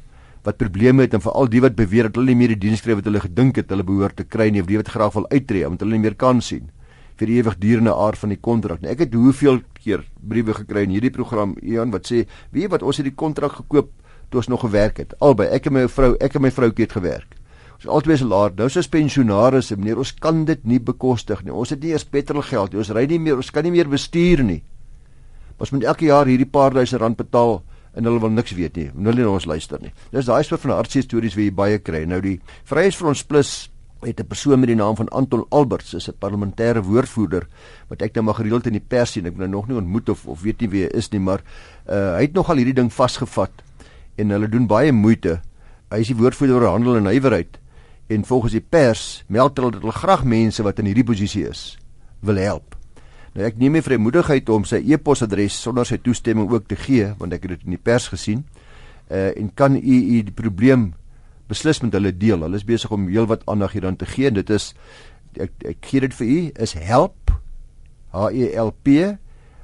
wat 0.49 0.59
probleme 0.61 1.05
het 1.05 1.15
en 1.15 1.23
veral 1.25 1.53
die 1.53 1.63
wat 1.65 1.77
beweer 1.77 2.09
dat 2.09 2.17
hulle 2.17 2.33
nie 2.33 2.41
meer 2.41 2.55
die 2.57 2.63
diens 2.67 2.83
kry 2.85 2.97
wat 2.99 3.07
hulle 3.09 3.21
gedink 3.21 3.61
het 3.61 3.71
hulle 3.71 3.87
behoort 3.87 4.17
te 4.17 4.25
kry 4.25 4.49
nie 4.51 4.65
of 4.65 4.71
die 4.71 4.81
wat 4.81 4.89
graag 4.95 5.15
wil 5.19 5.29
uittreë 5.29 5.69
omdat 5.69 5.85
hulle 5.85 5.99
nie 5.99 6.07
meer 6.09 6.19
kan 6.19 6.41
sien 6.41 6.71
vir 7.19 7.27
die 7.27 7.39
ewigdurende 7.43 7.91
aard 7.91 8.19
van 8.21 8.31
die 8.31 8.39
kontrak. 8.39 8.79
Nou, 8.79 8.93
ek 8.95 9.01
het 9.03 9.15
hoeveel 9.19 9.57
keer 9.83 10.05
briewe 10.23 10.55
gekry 10.55 10.85
in 10.87 10.93
hierdie 10.95 11.11
program 11.11 11.57
Ian 11.67 11.91
wat 11.91 12.07
sê, 12.07 12.29
"Wie 12.53 12.63
weet 12.63 12.71
wat 12.71 12.83
ons 12.87 12.97
het 12.97 13.09
die 13.09 13.15
kontrak 13.15 13.59
gekoop 13.59 13.91
toe 14.29 14.43
ons 14.43 14.49
nog 14.49 14.61
gewerk 14.61 14.97
het. 14.97 15.15
Albei, 15.25 15.49
ek 15.53 15.69
en 15.71 15.77
my 15.79 15.85
vrou, 15.91 16.15
ek 16.21 16.37
en 16.37 16.45
my 16.45 16.51
vroutjie 16.53 16.87
het 16.87 16.97
gewerk. 16.99 17.37
Ons 17.79 17.87
albei 17.95 18.17
is 18.17 18.25
laat. 18.27 18.57
Nou 18.59 18.67
is 18.67 18.91
pensionaars, 18.91 19.71
meneer, 19.77 20.01
ons 20.03 20.13
kan 20.13 20.45
dit 20.45 20.65
nie 20.67 20.81
bekostig 20.83 21.45
nie. 21.45 21.55
Ons 21.55 21.71
het 21.71 21.83
nie 21.83 21.95
eers 21.95 22.05
petrolgeld 22.05 22.73
nie. 22.73 22.83
Ons 22.83 22.91
ry 22.91 23.07
nie 23.07 23.21
meer, 23.23 23.39
ons 23.39 23.51
kan 23.55 23.65
nie 23.65 23.73
meer 23.73 23.89
bestuur 23.89 24.43
nie. 24.45 24.63
Ons 25.59 25.73
moet 25.75 25.87
elke 25.91 26.09
jaar 26.11 26.27
hierdie 26.27 26.49
paar 26.49 26.75
duisend 26.75 27.01
rand 27.01 27.19
betaal 27.19 27.63
en 27.95 28.05
hulle 28.05 28.21
wil 28.21 28.31
niks 28.31 28.53
weet 28.53 28.77
nie. 28.77 28.91
Hulle 28.93 29.13
wil 29.13 29.15
nie 29.15 29.27
ons 29.29 29.47
luister 29.47 29.81
nie. 29.83 29.93
Dis 30.13 30.29
daai 30.29 30.43
soort 30.45 30.61
van 30.61 30.77
hartseer 30.77 31.03
stories 31.03 31.35
wat 31.35 31.45
jy 31.45 31.55
baie 31.55 31.79
kry. 31.79 32.05
Nou 32.05 32.21
die 32.21 32.41
Vryheidsfront 32.65 33.27
Plus 33.29 33.71
het 34.01 34.21
'n 34.21 34.27
persoon 34.27 34.61
met 34.61 34.69
die 34.69 34.77
naam 34.77 34.97
van 34.97 35.09
Anton 35.09 35.45
Alberts, 35.49 35.95
is 35.95 36.09
'n 36.09 36.15
parlementêre 36.19 36.83
woordvoerder 36.83 37.47
wat 37.89 38.03
ek 38.03 38.15
nou 38.15 38.25
maar 38.25 38.35
gereeld 38.35 38.67
in 38.67 38.73
die 38.73 38.85
pers 38.89 39.13
sien. 39.13 39.27
Ek 39.27 39.33
het 39.33 39.39
nou 39.39 39.49
nog 39.49 39.69
nie 39.69 39.77
ontmoet 39.77 40.09
of 40.09 40.27
of 40.27 40.43
weet 40.43 40.61
nie 40.61 40.69
wie 40.69 40.83
hy 40.83 40.89
is 40.89 41.09
nie, 41.11 41.21
maar 41.21 41.43
uh, 41.89 42.15
hy 42.15 42.21
het 42.23 42.33
nogal 42.33 42.57
hierdie 42.57 42.75
ding 42.75 42.93
vasgevat 42.93 43.51
en 44.17 44.31
hulle 44.31 44.49
doen 44.49 44.67
baie 44.67 44.93
moeite. 44.93 45.41
Hy 45.91 45.99
is 45.99 46.07
die 46.07 46.17
woordvoerder 46.17 46.57
oor 46.57 46.71
handel 46.71 46.97
en 46.97 47.03
nywerheid 47.03 47.59
en 48.07 48.25
volgens 48.25 48.53
die 48.53 48.65
pers 48.69 49.25
meld 49.27 49.57
hulle 49.57 49.71
dat 49.71 49.81
hulle 49.81 49.93
graag 49.93 50.25
mense 50.25 50.63
wat 50.63 50.79
in 50.79 50.85
hierdie 50.85 51.05
posisie 51.05 51.49
is 51.49 51.79
wil 52.21 52.37
help. 52.37 52.78
Nou 53.35 53.47
ek 53.47 53.59
neem 53.61 53.73
nie 53.77 53.85
vrymoedigheid 53.85 54.49
om 54.55 54.65
sy 54.69 54.79
e-posadres 54.93 55.55
sonder 55.63 55.87
sy 55.89 55.97
toestemming 56.03 56.49
ook 56.51 56.67
te 56.71 56.77
gee 56.79 57.07
want 57.19 57.33
ek 57.37 57.43
het 57.47 57.53
dit 57.57 57.65
in 57.69 57.75
die 57.77 57.83
pers 57.83 58.07
gesien. 58.13 58.41
Uh 59.11 59.31
en 59.37 59.55
kan 59.55 59.77
u 59.77 59.81
u 59.81 60.23
die 60.23 60.35
probleem 60.35 60.93
beslis 61.49 61.83
met 61.83 61.93
hulle 61.97 62.13
deel. 62.13 62.43
Hulle 62.45 62.57
is 62.57 62.69
besig 62.69 62.91
om 62.93 63.09
heelwat 63.09 63.47
aandag 63.49 63.73
hieraan 63.77 63.97
te 63.97 64.07
gee. 64.07 64.31
Dit 64.31 64.51
is 64.51 64.75
ek 65.39 65.53
ek 65.75 65.79
gee 65.91 66.01
dit 66.05 66.15
vir 66.21 66.27
u 66.27 66.53
is 66.65 66.73
help 66.73 67.17
H 68.13 68.17
E 68.33 68.57
L 68.57 68.71
P 68.85 68.89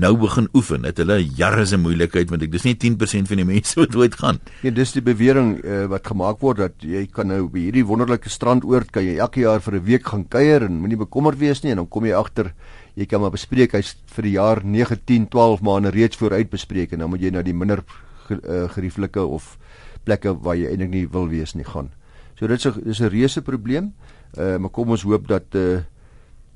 nou 0.00 0.14
begin 0.16 0.48
oefen. 0.56 0.86
Het 0.88 1.02
hulle 1.02 1.18
jare 1.36 1.66
se 1.66 1.78
moeilikheid 1.80 2.30
want 2.32 2.44
ek 2.46 2.52
dis 2.54 2.64
nie 2.64 2.76
10% 2.78 3.28
van 3.30 3.42
die 3.42 3.46
mense 3.48 3.76
wat 3.80 3.96
ooit 3.98 4.16
gaan. 4.20 4.40
Nee, 4.64 4.72
dis 4.74 4.94
die 4.96 5.04
bewering 5.04 5.56
uh, 5.60 5.84
wat 5.92 6.08
gemaak 6.08 6.40
word 6.44 6.62
dat 6.62 6.86
jy 6.86 7.04
kan 7.12 7.28
nou 7.32 7.42
by 7.52 7.66
hierdie 7.66 7.86
wonderlike 7.86 8.32
strandoord 8.32 8.92
kan 8.94 9.04
jy 9.04 9.18
elke 9.20 9.44
jaar 9.44 9.60
vir 9.60 9.76
'n 9.76 9.84
week 9.84 10.06
gaan 10.06 10.24
kuier 10.28 10.64
en 10.64 10.80
moenie 10.80 11.00
bekommerd 11.00 11.38
wees 11.38 11.62
nie 11.62 11.72
en 11.72 11.82
dan 11.82 11.88
kom 11.88 12.06
jy 12.06 12.14
agter 12.16 12.54
jy 12.96 13.06
kan 13.06 13.20
maar 13.20 13.34
bespreek 13.34 13.72
hy's 13.72 13.96
vir 14.06 14.22
die 14.22 14.36
jaar 14.36 14.64
9, 14.64 14.96
10, 15.04 15.28
12 15.28 15.60
maande 15.62 15.90
reeds 15.90 16.16
vooruit 16.16 16.50
bespreek 16.50 16.92
en 16.92 16.98
dan 16.98 17.10
moet 17.10 17.20
jy 17.20 17.30
na 17.30 17.42
die 17.42 17.54
minder 17.54 17.84
uh, 18.30 18.68
gerieflike 18.68 19.20
of 19.20 19.58
plekke 20.04 20.34
waar 20.42 20.56
jy 20.56 20.70
eintlik 20.70 20.90
nie 20.90 21.06
wil 21.08 21.28
wees 21.28 21.54
nie 21.54 21.64
gaan. 21.64 21.90
So 22.38 22.46
dit 22.46 22.58
is 22.58 22.66
'n 22.66 22.82
dis 22.84 23.00
'n 23.00 23.08
reuse 23.08 23.42
probleem. 23.42 23.92
Uh 24.36 24.58
maar 24.58 24.70
kom 24.70 24.90
ons 24.90 25.02
hoop 25.02 25.28
dat 25.28 25.54
uh 25.54 25.82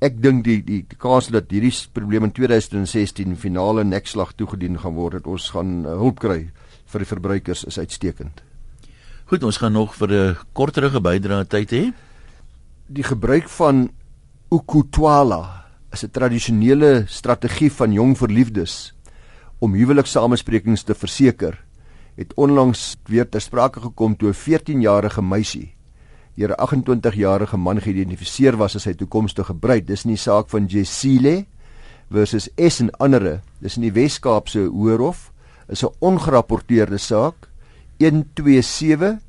ek 0.01 0.21
dink 0.21 0.43
die 0.43 0.61
die 0.63 0.85
kans 0.97 1.27
dat 1.27 1.51
hierdie 1.51 1.73
probleem 1.93 2.23
in 2.23 2.31
2016 2.31 3.35
finale 3.35 3.83
nekslag 3.83 4.33
toegedien 4.33 4.77
gaan 4.77 4.93
word 4.93 5.13
dat 5.13 5.27
ons 5.27 5.49
gaan 5.49 5.85
uh, 5.85 5.95
hulp 5.95 6.19
kry 6.19 6.51
vir 6.85 6.99
die 6.99 7.09
verbruikers 7.09 7.63
is 7.63 7.79
uitstekend. 7.79 8.43
Goed, 9.25 9.43
ons 9.43 9.57
gaan 9.57 9.73
nog 9.73 9.95
vir 9.95 10.11
'n 10.11 10.37
korterige 10.53 11.01
bydrae 11.01 11.45
tyd 11.45 11.71
hê. 11.71 11.93
Die 12.87 13.03
gebruik 13.03 13.49
van 13.49 13.89
ukutwala 14.51 15.65
is 15.91 16.03
'n 16.03 16.11
tradisionele 16.11 17.05
strategie 17.07 17.71
van 17.71 17.93
jong 17.93 18.17
verliefdes 18.17 18.93
om 19.59 19.73
huweliksamesprekings 19.73 20.83
te 20.83 20.93
verseker 20.93 21.57
het 22.15 22.33
onlangs 22.35 22.95
weer 23.05 23.29
ter 23.29 23.41
sprake 23.41 23.79
gekom 23.79 24.15
toe 24.15 24.29
'n 24.29 24.33
14-jarige 24.33 25.21
meisie 25.21 25.75
deur 26.35 26.51
'n 26.51 26.59
28-jarige 26.59 27.57
man 27.57 27.81
geïdentifiseer 27.81 28.57
was 28.57 28.75
as 28.75 28.83
sy 28.83 28.93
toekomstige 28.93 29.53
bruid. 29.53 29.87
Dis 29.87 30.03
in 30.03 30.11
die 30.11 30.19
saak 30.19 30.49
van 30.49 30.65
Jesile 30.65 31.45
versus 32.11 32.49
S 32.57 32.79
en 32.79 32.91
ander. 32.99 33.41
Dis 33.59 33.75
in 33.75 33.81
die 33.81 33.91
Wes-Kaapse 33.91 34.59
Hoërhof. 34.59 35.31
Is 35.67 35.83
'n 35.83 35.93
ongerapporteerde 35.99 36.97
saak 36.97 37.49
127 37.99 39.19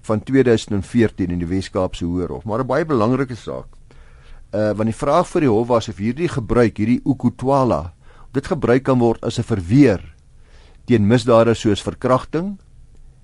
van 0.00 0.22
2014 0.22 1.30
in 1.30 1.38
die 1.38 1.48
Wes-Kaapse 1.48 2.04
Hoërhof, 2.04 2.44
maar 2.44 2.60
'n 2.60 2.66
baie 2.66 2.84
belangrike 2.84 3.36
saak. 3.36 3.66
Uh 4.52 4.72
want 4.72 4.84
die 4.84 4.94
vraag 4.94 5.26
vir 5.26 5.40
die 5.40 5.50
hof 5.50 5.66
was 5.66 5.88
of 5.88 5.96
hierdie 5.96 6.28
gebruik, 6.28 6.76
hierdie 6.76 7.00
ukutwala, 7.04 7.94
dit 8.32 8.46
gebruik 8.46 8.82
kan 8.82 8.98
word 8.98 9.24
as 9.24 9.38
'n 9.38 9.42
verweer 9.42 10.13
teen 10.84 11.06
misdade 11.08 11.54
soos 11.54 11.82
verkrachting, 11.82 12.58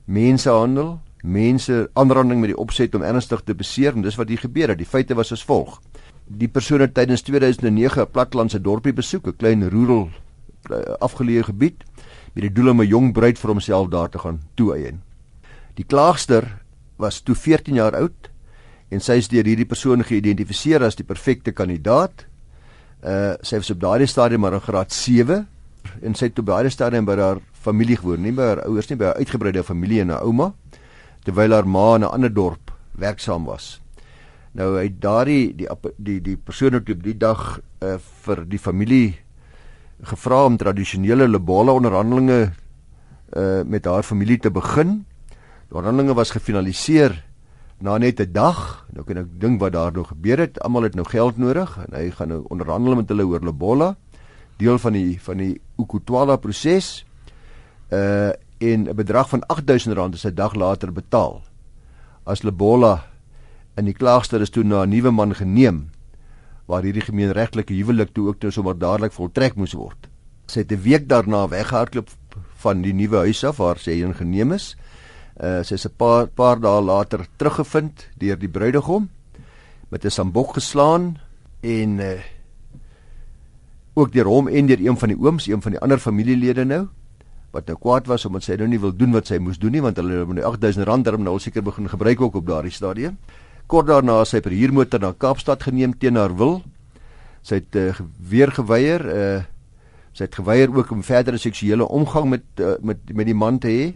mensehandel, 0.06 0.98
mense 1.22 1.90
aanranding 1.92 2.40
met 2.40 2.54
die 2.54 2.58
opset 2.58 2.94
om 2.96 3.04
ernstig 3.04 3.42
te 3.44 3.54
beseer 3.54 3.96
en 3.96 4.04
dis 4.04 4.16
wat 4.16 4.28
hier 4.32 4.40
gebeur 4.40 4.72
het. 4.72 4.80
Die 4.80 4.88
feite 4.88 5.14
was 5.14 5.32
as 5.32 5.44
volg. 5.44 5.78
Die 6.24 6.48
persoon 6.48 6.80
het 6.80 6.94
tydens 6.94 7.22
2009 7.22 8.02
'n 8.02 8.10
platlandse 8.12 8.60
dorpie 8.60 8.92
besoek, 8.92 9.26
'n 9.26 9.36
klein 9.36 9.68
rural 9.68 10.08
eh, 10.70 10.76
afgeleë 11.00 11.44
gebied 11.44 11.84
met 12.34 12.42
die 12.42 12.52
doel 12.52 12.70
om 12.70 12.80
'n 12.80 12.86
jong 12.86 13.12
bruid 13.12 13.38
vir 13.38 13.50
homself 13.50 13.88
daar 13.88 14.08
te 14.08 14.18
gaan 14.18 14.40
toeëien. 14.54 15.02
Die 15.74 15.84
klaagster 15.84 16.60
was 16.96 17.20
toe 17.20 17.34
14 17.34 17.74
jaar 17.74 17.94
oud 17.96 18.30
en 18.90 19.00
sy 19.00 19.12
is 19.12 19.28
deur 19.28 19.44
hierdie 19.44 19.68
persoon 19.68 20.04
geïdentifiseer 20.04 20.82
as 20.82 20.96
die 20.96 21.04
perfekte 21.04 21.52
kandidaat. 21.52 22.26
Uh 23.04 23.34
sy 23.42 23.56
was 23.56 23.70
op 23.70 23.80
daardie 23.80 24.06
stadium 24.06 24.40
maar 24.40 24.54
in 24.54 24.60
graad 24.60 24.92
7 24.92 25.48
en 26.02 26.14
sy 26.14 26.24
het 26.24 26.38
op 26.38 26.46
daardie 26.46 26.70
stadium 26.70 27.04
by 27.04 27.16
haar 27.16 27.40
familie 27.60 27.98
gewoon, 28.00 28.24
nie 28.24 28.32
by 28.32 28.48
haar 28.54 28.64
ouers 28.66 28.88
nie, 28.90 28.98
by 29.00 29.10
haar 29.10 29.20
uitgebreide 29.20 29.64
familie 29.66 30.00
en 30.04 30.14
haar 30.14 30.24
ouma, 30.24 30.50
terwyl 31.24 31.52
haar 31.52 31.68
ma 31.68 31.94
in 31.96 32.04
'n 32.04 32.12
ander 32.12 32.32
dorp 32.32 32.72
werksaam 32.96 33.44
was. 33.44 33.80
Nou 34.52 34.78
hy 34.78 34.88
daardie 34.98 35.54
die 35.54 35.68
die 35.96 36.20
die 36.20 36.36
persoon 36.36 36.72
het 36.72 36.90
op 36.90 37.02
die 37.02 37.16
dag 37.16 37.60
uh, 37.82 37.98
vir 37.98 38.44
die 38.50 38.58
familie 38.58 39.18
gevra 40.02 40.44
om 40.44 40.56
tradisionele 40.56 41.28
lobola 41.28 41.72
onderhandelinge 41.72 42.50
uh, 43.36 43.62
met 43.62 43.84
haar 43.84 44.02
familie 44.02 44.38
te 44.38 44.50
begin. 44.50 45.04
Die 45.68 45.76
onderhandelinge 45.76 46.14
was 46.14 46.30
gefinaliseer 46.30 47.14
na 47.78 47.98
net 47.98 48.20
'n 48.20 48.32
dag. 48.32 48.86
Nou 48.92 49.04
kan 49.04 49.16
ek 49.16 49.40
dink 49.40 49.60
wat 49.60 49.72
daar 49.72 49.92
nog 49.92 50.08
gebeur 50.08 50.38
het. 50.38 50.60
Almal 50.60 50.82
het 50.82 50.94
nou 50.94 51.06
geld 51.06 51.36
nodig 51.36 51.78
en 51.78 51.94
hy 51.94 52.10
gaan 52.10 52.28
nou 52.28 52.44
onderhandel 52.48 52.96
met 52.96 53.08
hulle 53.08 53.26
oor 53.26 53.40
lobola 53.40 53.96
deel 54.60 54.78
van 54.78 54.92
die 54.92 55.20
van 55.20 55.36
die 55.40 55.60
Ukutwala 55.80 56.36
proses 56.36 57.06
uh 57.92 58.32
en 58.60 58.88
'n 58.88 58.94
bedrag 58.94 59.28
van 59.28 59.44
R8000 59.48 60.14
is 60.14 60.24
'n 60.26 60.34
dag 60.34 60.54
later 60.54 60.92
betaal. 60.92 61.42
As 62.24 62.42
Lebola 62.42 63.06
in 63.76 63.84
die 63.84 63.94
klaagster 63.94 64.40
is 64.40 64.50
toe 64.50 64.64
na 64.64 64.82
'n 64.82 64.88
nuwe 64.88 65.10
man 65.10 65.34
geneem 65.34 65.90
waar 66.66 66.82
hierdie 66.82 67.02
gemeenregtelike 67.02 67.74
huwelik 67.74 68.12
toe 68.12 68.28
ook 68.28 68.42
nou 68.42 68.52
sommer 68.52 68.78
dadelik 68.78 69.12
voltrek 69.12 69.54
moes 69.54 69.72
word. 69.72 70.08
Sy 70.46 70.60
het 70.60 70.72
'n 70.72 70.82
week 70.82 71.08
daarna 71.08 71.48
weggehardloop 71.48 72.08
van 72.54 72.82
die 72.82 72.92
nuwe 72.92 73.16
huis 73.16 73.44
af 73.44 73.56
waar 73.56 73.78
sy 73.78 73.90
heen 73.90 74.14
geneem 74.14 74.52
is. 74.52 74.76
Uh 75.42 75.62
sy 75.62 75.74
is 75.74 75.86
'n 75.86 75.96
paar 75.96 76.26
paar 76.26 76.60
dae 76.60 76.80
later 76.82 77.26
teruggevind 77.36 78.08
deur 78.18 78.38
die 78.38 78.48
bruidegom 78.48 79.08
met 79.88 80.04
'n 80.04 80.10
sambok 80.10 80.54
geslaan 80.54 81.18
en 81.60 81.98
uh 81.98 82.20
ook 83.94 84.12
deur 84.12 84.26
hom 84.26 84.48
en 84.48 84.66
deur 84.66 84.80
een 84.80 84.96
van 84.96 85.08
die 85.08 85.18
ooms, 85.18 85.46
een 85.46 85.62
van 85.62 85.72
die 85.72 85.80
ander 85.80 85.98
familielede 85.98 86.64
nou 86.64 86.88
wat 87.50 87.66
nou 87.66 87.76
kwaad 87.78 88.06
was 88.06 88.24
omdat 88.28 88.46
sy 88.46 88.56
nou 88.60 88.68
nie 88.70 88.80
wil 88.80 88.92
doen 88.94 89.14
wat 89.16 89.30
sy 89.30 89.40
moes 89.42 89.58
doen 89.58 89.74
nie 89.74 89.82
want 89.82 89.98
hulle 89.98 90.22
het 90.22 90.34
nou 90.38 90.44
8000 90.52 90.86
rand 90.86 91.06
daarom 91.06 91.24
nou 91.26 91.38
seker 91.42 91.64
begin 91.66 91.88
gebruik 91.90 92.20
ook 92.20 92.40
op 92.40 92.46
daardie 92.46 92.74
stadium. 92.74 93.16
Kort 93.66 93.86
daarna 93.86 94.24
sy 94.26 94.40
per 94.42 94.54
huurmotor 94.54 95.02
na 95.02 95.12
Kaapstad 95.12 95.62
geneem 95.62 95.94
teen 95.98 96.18
haar 96.18 96.34
wil. 96.36 96.60
Sy 97.42 97.60
het 97.60 97.76
uh, 97.78 97.94
weer 98.18 98.50
geweier, 98.52 99.04
uh, 99.06 99.42
sy 100.12 100.26
het 100.26 100.34
geweier 100.34 100.70
ook 100.74 100.90
om 100.90 101.02
verdere 101.06 101.38
seksuele 101.38 101.86
omgang 101.86 102.28
met 102.30 102.46
uh, 102.60 102.76
met 102.82 103.14
met 103.14 103.26
die 103.26 103.36
man 103.36 103.58
te 103.58 103.70
hê 103.70 103.86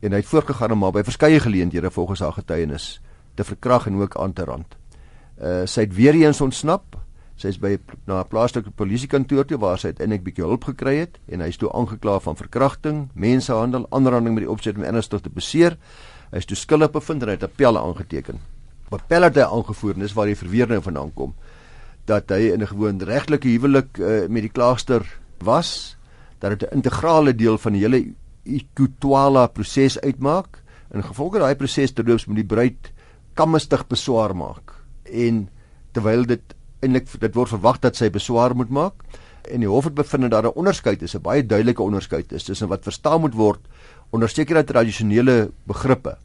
en 0.00 0.16
hy 0.16 0.22
het 0.22 0.28
voortgegaan 0.28 0.72
om 0.72 0.82
haar 0.86 0.96
by 0.96 1.04
verskeie 1.04 1.40
geleenthede 1.40 1.90
volgens 1.92 2.20
haar 2.24 2.32
getuienis 2.32 3.00
te 3.36 3.44
verkrag 3.44 3.86
en 3.86 4.00
ook 4.00 4.16
aan 4.16 4.32
te 4.32 4.44
rand. 4.44 4.76
Uh, 5.40 5.64
sy 5.64 5.86
het 5.86 5.94
weer 5.96 6.16
eens 6.16 6.40
ontsnap 6.40 6.96
Sy 7.40 7.48
is 7.54 7.58
by 7.58 7.78
na 8.06 8.20
'n 8.20 8.28
plaaslike 8.28 8.70
polisiekantoor 8.76 9.46
toe 9.46 9.58
waar 9.58 9.78
sy 9.78 9.92
uiteindelik 9.94 10.24
bietjie 10.24 10.44
hulp 10.44 10.64
gekry 10.64 10.96
het 10.96 11.18
en 11.28 11.40
hy 11.40 11.48
is 11.48 11.56
toe 11.56 11.72
aangekla 11.72 12.20
van 12.20 12.36
verkrachting, 12.36 13.08
mensehandel, 13.14 13.86
aanranding 13.90 14.34
met 14.34 14.44
die 14.44 14.50
opset 14.50 14.76
om 14.76 14.84
ernstig 14.84 15.20
te 15.20 15.30
beseer. 15.30 15.78
Hy 16.32 16.36
is 16.36 16.44
toe 16.44 16.56
skuldig 16.56 16.92
bevind 16.92 17.22
en 17.22 17.28
hy 17.28 17.34
het 17.34 17.48
appelle 17.48 17.80
aangeteken. 17.80 18.38
Appelle 18.90 19.24
het 19.24 19.36
hy 19.36 19.46
aangevoer 19.48 19.94
en 19.94 20.00
dis 20.00 20.12
waar 20.12 20.26
die 20.26 20.36
verweer 20.36 20.68
nou 20.68 20.82
vandaan 20.82 21.14
kom 21.14 21.34
dat 22.10 22.30
hy 22.30 22.50
in 22.52 22.62
'n 22.62 22.66
gewoon 22.66 22.98
regtelike 22.98 23.48
huwelik 23.48 23.98
uh, 23.98 24.26
met 24.28 24.42
die 24.42 24.52
klaagster 24.52 25.02
was, 25.38 25.96
dat 26.38 26.58
dit 26.58 26.68
'n 26.68 26.74
integrale 26.74 27.34
deel 27.34 27.58
van 27.58 27.72
die 27.72 27.82
hele 27.82 28.14
Ikutwala 28.44 29.46
proses 29.46 30.00
uitmaak. 30.00 30.62
In 30.92 31.02
gevolg 31.02 31.38
daai 31.38 31.54
proses 31.54 31.92
terloops 31.92 32.26
moet 32.26 32.36
die 32.36 32.44
bruid 32.54 32.92
kammistig 33.34 33.86
beswaar 33.86 34.34
maak 34.36 34.74
en 35.04 35.48
terwyl 35.92 36.26
dit 36.26 36.42
eintlik 36.80 37.08
dit 37.20 37.34
word 37.34 37.48
verwag 37.48 37.80
dat 37.80 37.96
sy 37.96 38.10
beswaar 38.10 38.54
moet 38.56 38.70
maak 38.70 39.04
en 39.50 39.60
die 39.64 39.68
hof 39.68 39.84
het 39.88 39.94
bevind 39.94 40.28
dat 40.28 40.30
daar 40.30 40.50
'n 40.52 40.58
onderskeid 40.58 41.02
is, 41.02 41.14
'n 41.14 41.22
baie 41.22 41.46
duidelike 41.46 41.82
onderskeid 41.82 42.32
is 42.32 42.44
tussen 42.44 42.68
wat 42.68 42.82
verstaan 42.82 43.20
moet 43.20 43.34
word 43.34 43.60
onder 44.10 44.28
sekere 44.28 44.64
tradisionele 44.64 45.50
begrippe. 45.66 46.16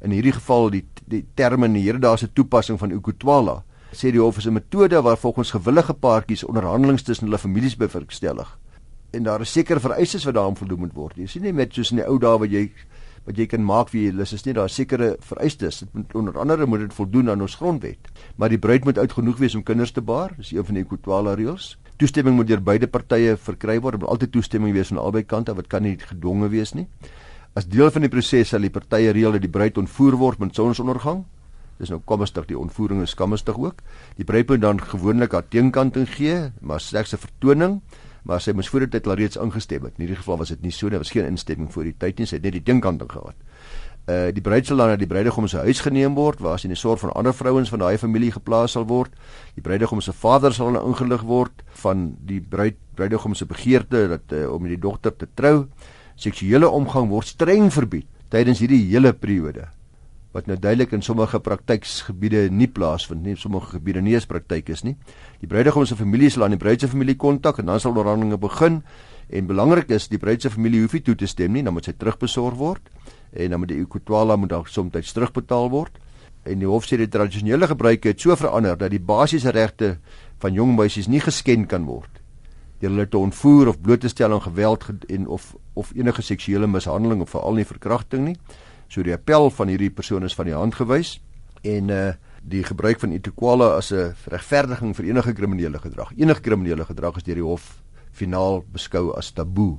In 0.00 0.10
hierdie 0.10 0.32
geval 0.32 0.70
die 0.70 0.84
die 1.06 1.24
terme 1.34 1.66
in 1.66 1.72
die 1.72 1.82
hedendaagse 1.82 2.32
toepassing 2.32 2.78
van 2.78 2.90
ukutwala 2.90 3.62
sê 3.92 4.10
die 4.10 4.20
hof 4.20 4.38
is 4.38 4.46
'n 4.46 4.52
metode 4.52 5.02
waar 5.02 5.16
volgens 5.16 5.50
gewillige 5.50 5.94
paartjies 5.94 6.44
onderhandelinge 6.44 7.02
tussen 7.02 7.26
hulle 7.26 7.38
families 7.38 7.76
bewerkstellig. 7.76 8.58
En 9.10 9.22
daar 9.22 9.40
is 9.40 9.52
sekere 9.52 9.80
vereistes 9.80 10.24
wat 10.24 10.34
daaraan 10.34 10.56
voldoen 10.56 10.78
moet 10.78 10.94
word. 10.94 11.16
Jy 11.16 11.26
sien 11.26 11.42
nie 11.42 11.52
met 11.52 11.74
soos 11.74 11.90
in 11.90 11.96
die 11.96 12.06
ou 12.06 12.18
dae 12.18 12.38
wat 12.38 12.50
jy 12.50 12.72
wat 13.26 13.38
jy 13.38 13.46
kan 13.46 13.62
maak 13.62 13.92
wie 13.92 14.06
jy 14.06 14.14
lus 14.16 14.32
is 14.34 14.44
nie 14.46 14.54
daar 14.56 14.70
sekere 14.70 15.16
vereistes. 15.22 15.82
Dit 15.84 15.94
moet 15.94 16.14
onder 16.18 16.38
andere 16.38 16.66
moet 16.66 16.86
dit 16.86 16.94
voldoen 16.94 17.30
aan 17.30 17.44
ons 17.44 17.54
grondwet. 17.60 18.10
Maar 18.36 18.50
die 18.50 18.58
bruid 18.58 18.84
moet 18.84 18.98
oud 18.98 19.12
genoeg 19.12 19.38
wees 19.38 19.54
om 19.54 19.62
kinders 19.62 19.92
te 19.94 20.02
baar 20.02 20.34
dis 20.36 20.52
een 20.52 20.66
van 20.66 20.78
die 20.78 20.84
equitwala 20.84 21.34
reëls. 21.38 21.76
Toestemming 22.00 22.36
moet 22.36 22.48
deur 22.50 22.62
beide 22.62 22.88
partye 22.90 23.36
verkry 23.36 23.78
word. 23.80 24.00
Moet 24.00 24.08
altyd 24.08 24.32
toestemming 24.32 24.74
wees 24.74 24.90
van 24.90 24.98
albei 24.98 25.22
kante 25.22 25.54
wat 25.54 25.70
kan 25.70 25.86
nie 25.86 25.96
gedwonge 26.00 26.50
wees 26.50 26.74
nie. 26.74 26.88
As 27.54 27.68
deel 27.68 27.90
van 27.92 28.02
die 28.02 28.10
proses 28.10 28.50
sal 28.50 28.64
die 28.64 28.72
partye 28.72 29.12
reël 29.12 29.36
dat 29.36 29.44
die 29.44 29.52
bruid 29.52 29.78
ontvoer 29.78 30.18
word 30.18 30.42
met 30.42 30.56
sonsondergang. 30.56 31.22
Dis 31.78 31.90
nou 31.90 32.00
komstig 32.06 32.46
die 32.48 32.58
ontvoering 32.58 33.02
is 33.02 33.14
komstig 33.14 33.58
ook. 33.58 33.82
Die 34.18 34.26
bruid 34.26 34.48
moet 34.48 34.62
dan 34.62 34.80
gewoonlik 34.80 35.34
haar 35.36 35.46
teenkanting 35.48 36.08
gee 36.10 36.50
maar 36.60 36.80
slegs 36.80 37.14
'n 37.14 37.22
vertoning 37.22 37.82
maar 38.28 38.40
sy 38.40 38.54
moes 38.54 38.68
voor 38.70 38.86
die 38.86 38.92
tyd 38.94 39.08
al 39.08 39.18
reeds 39.18 39.38
ingestem 39.40 39.86
het. 39.88 39.96
In 39.98 40.06
hierdie 40.06 40.20
geval 40.20 40.38
was 40.42 40.52
dit 40.54 40.62
nie 40.62 40.72
so 40.74 40.88
nie, 40.88 41.00
was 41.00 41.10
geen 41.14 41.26
instemming 41.26 41.72
voor 41.72 41.88
die 41.88 41.96
tyd 41.98 42.20
nie, 42.20 42.28
sy 42.28 42.38
het 42.38 42.46
net 42.46 42.56
die 42.58 42.64
dinkant 42.64 43.02
gehad. 43.10 43.38
Uh 44.10 44.30
die 44.34 44.42
bruid 44.42 44.66
sal 44.66 44.80
dan 44.82 44.90
na 44.90 44.96
die 44.98 45.06
bruidegom 45.06 45.46
se 45.46 45.62
huis 45.62 45.78
geneem 45.84 46.16
word 46.18 46.40
waar 46.42 46.58
sy 46.58 46.66
in 46.66 46.74
die 46.74 46.80
sorg 46.80 46.98
van 47.04 47.12
ander 47.14 47.34
vrouens 47.34 47.70
van 47.70 47.84
daai 47.84 47.98
familie 48.02 48.32
geplaas 48.34 48.74
sal 48.74 48.86
word. 48.90 49.14
Die 49.54 49.62
bruidegom 49.62 50.02
se 50.02 50.12
vader 50.12 50.54
sal 50.54 50.72
dan 50.72 50.82
ingelig 50.82 51.22
word 51.22 51.62
van 51.84 52.08
die 52.18 52.40
bruid 52.40 52.80
bruidegom 52.98 53.34
se 53.38 53.46
begeerte 53.46 54.08
dat 54.10 54.34
uh, 54.34 54.48
om 54.52 54.66
die 54.66 54.78
dogter 54.78 55.14
te 55.16 55.28
trou. 55.34 55.68
Seksuele 56.18 56.68
omgang 56.68 57.08
word 57.14 57.30
streng 57.30 57.70
verbied 57.70 58.10
tydens 58.32 58.58
hierdie 58.58 58.82
hele 58.90 59.12
periode 59.12 59.68
wat 60.32 60.46
nou 60.48 60.56
duidelik 60.56 60.94
in 60.96 61.02
sommige 61.04 61.40
praktyksgebiede 61.44 62.46
nie 62.50 62.68
plaasvind 62.68 63.22
nie, 63.22 63.34
sommige 63.36 63.74
gebiede 63.74 64.00
nie 64.00 64.14
is 64.16 64.26
praktyk 64.26 64.70
is 64.72 64.82
nie. 64.84 64.94
Die 65.42 65.48
bruidegom 65.48 65.84
se 65.86 65.96
familie 65.96 66.30
sal 66.32 66.46
aan 66.46 66.56
die 66.56 66.60
bruid 66.60 66.80
se 66.80 66.88
familie 66.88 67.16
kontak 67.20 67.60
en 67.60 67.68
dan 67.68 67.80
sal 67.80 67.92
onderhandelinge 67.92 68.38
begin. 68.40 68.80
En 69.28 69.46
belangrik 69.46 69.92
is 69.92 70.08
die 70.08 70.18
bruid 70.18 70.42
se 70.42 70.50
familie 70.50 70.80
hoef 70.80 70.96
nie 70.96 71.02
toe 71.04 71.14
te 71.20 71.28
stem 71.28 71.52
nie, 71.52 71.62
dan 71.62 71.76
moet 71.76 71.88
sy 71.88 71.92
terugbesorg 71.96 72.56
word 72.56 72.88
en 73.32 73.52
dan 73.52 73.62
moet 73.62 73.70
die 73.72 73.80
equitwala 73.80 74.36
moet 74.36 74.50
dan 74.52 74.64
soms 74.68 75.12
terugbetaal 75.12 75.70
word. 75.72 76.00
En 76.44 76.58
die 76.58 76.68
hof 76.68 76.88
sê 76.88 76.98
die 77.00 77.08
tradisionele 77.08 77.68
gebruike 77.70 78.12
het 78.12 78.20
so 78.20 78.36
verander 78.36 78.76
dat 78.76 78.90
die 78.92 79.00
basiese 79.00 79.52
regte 79.52 79.98
van 80.42 80.56
jong 80.56 80.74
meisies 80.76 81.08
nie 81.08 81.20
geskend 81.20 81.68
kan 81.68 81.86
word 81.86 82.22
deur 82.82 82.90
hulle 82.90 83.06
te 83.06 83.18
ontvoer 83.18 83.68
of 83.70 83.78
bloot 83.80 84.02
te 84.02 84.10
stel 84.10 84.32
aan 84.34 84.42
geweld 84.42 84.84
en 85.06 85.28
of 85.30 85.52
of 85.78 85.92
enige 85.94 86.22
seksuele 86.22 86.66
mishandeling 86.66 87.20
of 87.22 87.30
veral 87.30 87.54
nie 87.54 87.64
verkrachting 87.64 88.24
nie. 88.26 88.36
So 88.92 89.00
die 89.00 89.14
appel 89.14 89.48
van 89.56 89.70
hierdie 89.72 89.90
persoon 89.90 90.26
is 90.28 90.34
van 90.36 90.50
die 90.50 90.56
hand 90.56 90.76
gewys 90.76 91.16
en 91.64 91.90
uh 91.90 92.12
die 92.42 92.64
gebruik 92.66 92.98
van 92.98 93.12
equitwala 93.14 93.76
as 93.78 93.92
'n 93.94 94.16
regverdiging 94.26 94.96
vir 94.98 95.04
enige 95.04 95.32
kriminele 95.32 95.78
gedrag. 95.78 96.10
Enige 96.18 96.40
kriminele 96.40 96.84
gedrag 96.84 97.16
is 97.16 97.22
deur 97.22 97.38
die 97.38 97.44
hof 97.46 97.78
finaal 98.10 98.64
beskou 98.72 99.14
as 99.16 99.30
taboe. 99.30 99.78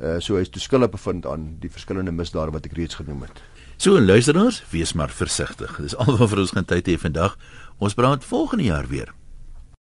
Uh 0.00 0.18
so 0.18 0.34
hy 0.34 0.40
is 0.40 0.48
toeskuldig 0.48 0.90
bevind 0.90 1.26
aan 1.26 1.58
die 1.60 1.68
verskillende 1.68 2.12
misdade 2.12 2.52
wat 2.52 2.64
ek 2.64 2.72
reeds 2.72 2.94
genoem 2.94 3.22
het. 3.22 3.42
So 3.76 4.00
luisteraars, 4.00 4.62
wees 4.70 4.92
maar 4.92 5.10
versigtig. 5.10 5.76
Dis 5.76 5.96
alwaar 5.96 6.28
vir 6.28 6.38
ons 6.38 6.50
gaan 6.50 6.64
tyd 6.64 6.86
hê 6.86 6.96
vandag. 6.98 7.36
Ons 7.78 7.94
praat 7.94 8.24
volgende 8.24 8.64
jaar 8.64 8.88
weer. 8.88 9.12